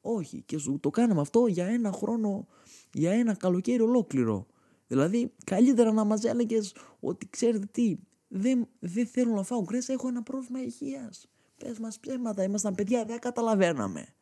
Όχι 0.00 0.42
και 0.46 0.58
σου 0.58 0.78
το 0.80 0.90
κάναμε 0.90 1.20
αυτό 1.20 1.46
για 1.46 1.66
ένα 1.66 1.92
χρόνο, 1.92 2.46
για 2.92 3.12
ένα 3.12 3.34
καλοκαίρι 3.34 3.82
ολόκληρο. 3.82 4.46
Δηλαδή 4.86 5.32
καλύτερα 5.44 5.92
να 5.92 6.04
μας 6.04 6.24
έλεγες 6.24 6.74
ότι 7.00 7.28
ξέρετε 7.30 7.66
τι, 7.72 7.96
δεν, 8.28 8.68
δεν 8.78 9.06
θέλω 9.06 9.34
να 9.34 9.42
φάω 9.42 9.64
κρέας, 9.64 9.88
έχω 9.88 10.08
ένα 10.08 10.22
πρόβλημα 10.22 10.62
υγείας. 10.62 11.28
Πες 11.58 11.78
μας 11.78 11.98
ψέματα, 11.98 12.42
ήμασταν 12.42 12.74
παιδιά, 12.74 13.04
δεν 13.04 13.18
καταλαβαίναμε. 13.18 14.14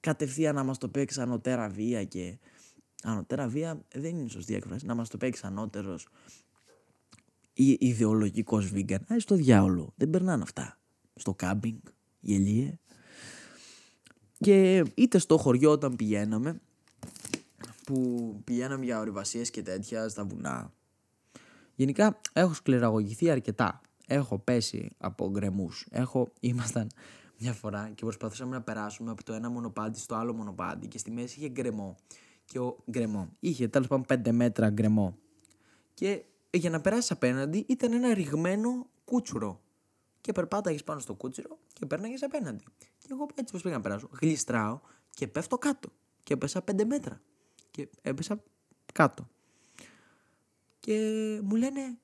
Κατευθείαν 0.00 0.54
να 0.54 0.62
μας 0.62 0.78
το 0.78 0.88
παίξει 0.88 1.20
ανωτέρα 1.20 1.68
βία 1.68 2.04
και... 2.04 2.38
Ανωτέρα 3.02 3.48
βία 3.48 3.84
δεν 3.94 4.16
είναι 4.16 4.28
σωστή 4.28 4.54
έκφραση. 4.54 4.86
Να 4.86 4.94
μας 4.94 5.08
το 5.08 5.16
παίξει 5.16 5.42
ανώτερος 5.44 6.08
ή 7.52 7.76
ιδεολογικός 7.80 8.70
vegan. 8.74 9.12
Α, 9.12 9.18
στο 9.18 9.34
διάολο. 9.34 9.92
Δεν 9.96 10.10
περνάνε 10.10 10.42
αυτά. 10.42 10.78
Στο 11.14 11.34
κάμπινγκ, 11.34 11.78
γελίε. 12.20 12.78
Και 14.38 14.84
είτε 14.94 15.18
στο 15.18 15.36
χωριό 15.36 15.70
όταν 15.70 15.96
πηγαίναμε, 15.96 16.60
που 17.84 18.40
πηγαίναμε 18.44 18.84
για 18.84 18.98
ορειβασίες 18.98 19.50
και 19.50 19.62
τέτοια 19.62 20.08
στα 20.08 20.24
βουνά. 20.24 20.72
Γενικά 21.74 22.20
έχω 22.32 22.54
σκληραγωγηθεί 22.54 23.30
αρκετά. 23.30 23.80
Έχω 24.06 24.38
πέσει 24.38 24.90
από 24.98 25.30
γκρεμούς. 25.30 25.86
Έχω, 25.90 26.32
ήμασταν 26.40 26.90
μια 27.42 27.52
φορά 27.52 27.90
και 27.94 28.04
προσπαθούσαμε 28.04 28.54
να 28.54 28.62
περάσουμε 28.62 29.10
από 29.10 29.24
το 29.24 29.32
ένα 29.32 29.50
μονοπάτι 29.50 29.98
στο 29.98 30.14
άλλο 30.14 30.32
μονοπάτι 30.34 30.88
και 30.88 30.98
στη 30.98 31.10
μέση 31.10 31.38
είχε 31.38 31.48
γκρεμό. 31.48 31.96
Και 32.44 32.58
ο 32.58 32.84
γκρεμό 32.90 33.36
είχε 33.40 33.68
τέλος 33.68 33.86
πάντων 33.86 34.06
5 34.24 34.30
μέτρα 34.32 34.70
γκρεμό. 34.70 35.18
Και 35.94 36.24
για 36.50 36.70
να 36.70 36.80
περάσεις 36.80 37.10
απέναντι 37.10 37.64
ήταν 37.68 37.92
ένα 37.92 38.14
ρηγμένο 38.14 38.86
κούτσουρο. 39.04 39.60
Και 40.20 40.32
περπάταγες 40.32 40.84
πάνω 40.84 41.00
στο 41.00 41.14
κούτσουρο 41.14 41.58
και 41.72 41.86
πέρναγε 41.86 42.24
απέναντι. 42.24 42.64
Και 42.78 43.08
εγώ 43.10 43.26
έτσι 43.34 43.52
πώ 43.52 43.60
πήγα 43.62 43.74
να 43.74 43.80
περάσω. 43.80 44.08
Γλιστράω 44.20 44.80
και 45.10 45.26
πέφτω 45.28 45.58
κάτω. 45.58 45.88
Και 46.22 46.34
έπεσα 46.34 46.64
5 46.64 46.84
μέτρα. 46.84 47.20
Και 47.70 47.88
έπεσα 48.02 48.42
κάτω. 48.92 49.28
Και 50.80 50.94
μου 51.42 51.56
λένε. 51.56 51.98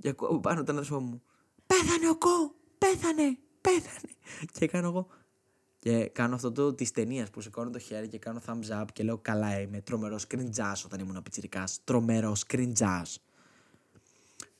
Και 0.00 0.08
ακούω 0.08 0.40
πάνω 0.40 0.62
τον 0.62 0.74
αδερφό 0.74 1.00
μου. 1.00 1.22
Πέθανε 1.66 2.08
ο 2.08 2.16
κο! 2.18 2.54
Πέθανε! 2.78 3.38
Πέθανε! 3.62 4.12
Και 4.52 4.66
κάνω 4.66 4.88
εγώ. 4.88 5.06
Και 5.78 6.08
κάνω 6.08 6.34
αυτό 6.34 6.52
το 6.52 6.74
της 6.74 6.90
ταινίας 6.90 7.30
που 7.30 7.40
σηκώνω 7.40 7.70
το 7.70 7.78
χέρι 7.78 8.08
και 8.08 8.18
κάνω 8.18 8.40
thumbs 8.46 8.80
up 8.80 8.84
και 8.92 9.02
λέω 9.02 9.18
καλά 9.18 9.60
είμαι. 9.60 9.80
Τρομερός 9.80 10.26
κριντζά 10.26 10.76
όταν 10.84 11.00
ήμουν 11.00 11.22
πιτσυρικά. 11.22 11.64
Τρομερός 11.84 12.46
κριντζά. 12.46 13.06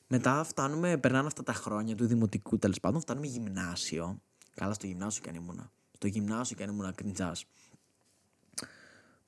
Μετά 0.07 0.45
φτάνουμε, 0.45 0.97
περνάνε 0.97 1.27
αυτά 1.27 1.43
τα 1.43 1.53
χρόνια 1.53 1.95
του 1.95 2.07
δημοτικού 2.07 2.59
τέλος 2.59 2.81
πάντων, 2.81 3.01
φτάνουμε 3.01 3.27
γυμνάσιο. 3.27 4.21
Καλά, 4.55 4.75
στο 4.75 4.87
γυμνάσιο 4.87 5.23
κι 5.23 5.29
αν 5.29 5.35
ήμουνα. 5.35 5.71
Στο 5.93 6.07
γυμνάσιο 6.07 6.57
κι 6.57 6.63
αν 6.63 6.69
ήμουνα 6.69 6.93
κριντζά. 6.93 7.33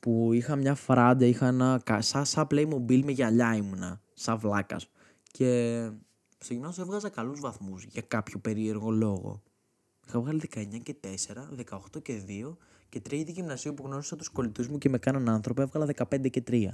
Που 0.00 0.32
είχα 0.32 0.56
μια 0.56 0.74
φράντα, 0.74 1.24
είχα 1.26 1.46
ένα. 1.46 1.82
σαν, 1.98 2.26
σαν 2.26 2.46
Playmobil 2.50 3.02
με 3.04 3.12
γυαλιά 3.12 3.54
ήμουνα. 3.56 4.00
Σαν 4.14 4.38
βλάκας. 4.38 4.88
Και 5.30 5.90
στο 6.38 6.52
γυμνάσιο 6.52 6.82
έβγαζα 6.82 7.08
καλούς 7.08 7.40
βαθμούς 7.40 7.84
για 7.84 8.02
κάποιο 8.02 8.38
περίεργο 8.38 8.90
λόγο. 8.90 9.42
Είχα 10.06 10.20
βγάλει 10.20 10.40
19 10.54 10.80
και 10.82 10.94
4, 11.00 11.06
18 11.94 12.02
και 12.02 12.22
2 12.28 12.56
και 12.88 13.00
τρίτη 13.00 13.32
γυμνασίου 13.32 13.74
που 13.74 13.82
γνώρισα 13.86 14.16
τους 14.16 14.28
κολλητούς 14.28 14.68
μου 14.68 14.78
και 14.78 14.88
με 14.88 14.98
κάναν 14.98 15.28
άνθρωπο 15.28 15.62
έβγαλα 15.62 15.86
15 15.86 16.30
και 16.30 16.42
3. 16.50 16.66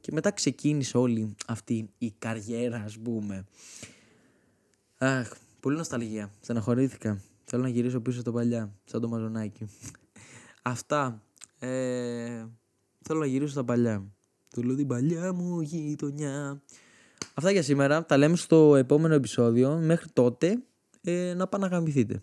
Και 0.00 0.12
μετά 0.12 0.30
ξεκίνησε 0.30 0.98
όλη 0.98 1.34
αυτή 1.46 1.90
η 1.98 2.10
καριέρα, 2.18 2.82
ας 2.84 2.98
πούμε. 2.98 3.44
Αχ, 4.98 5.30
πολύ 5.60 5.76
νοσταλγία. 5.76 6.30
Στεναχωρήθηκα. 6.40 7.20
Θέλω 7.44 7.62
να 7.62 7.68
γυρίσω 7.68 8.00
πίσω 8.00 8.20
στο 8.20 8.32
παλιά, 8.32 8.72
σαν 8.84 9.00
το 9.00 9.08
μαζονάκι. 9.08 9.66
Αυτά. 10.62 11.22
Ε, 11.58 12.46
θέλω 13.02 13.18
να 13.18 13.26
γυρίσω 13.26 13.52
στα 13.52 13.64
παλιά. 13.64 14.04
Θέλω 14.48 14.74
την 14.74 14.86
παλιά 14.86 15.32
μου 15.32 15.60
γειτονιά. 15.60 16.62
Αυτά 17.34 17.50
για 17.50 17.62
σήμερα. 17.62 18.04
Τα 18.04 18.16
λέμε 18.16 18.36
στο 18.36 18.76
επόμενο 18.76 19.14
επεισόδιο. 19.14 19.78
Μέχρι 19.78 20.08
τότε, 20.12 20.62
ε, 21.02 21.34
να 21.34 21.46
πάνε 21.46 21.66
να 21.66 21.76
γαμηθείτε. 21.76 22.22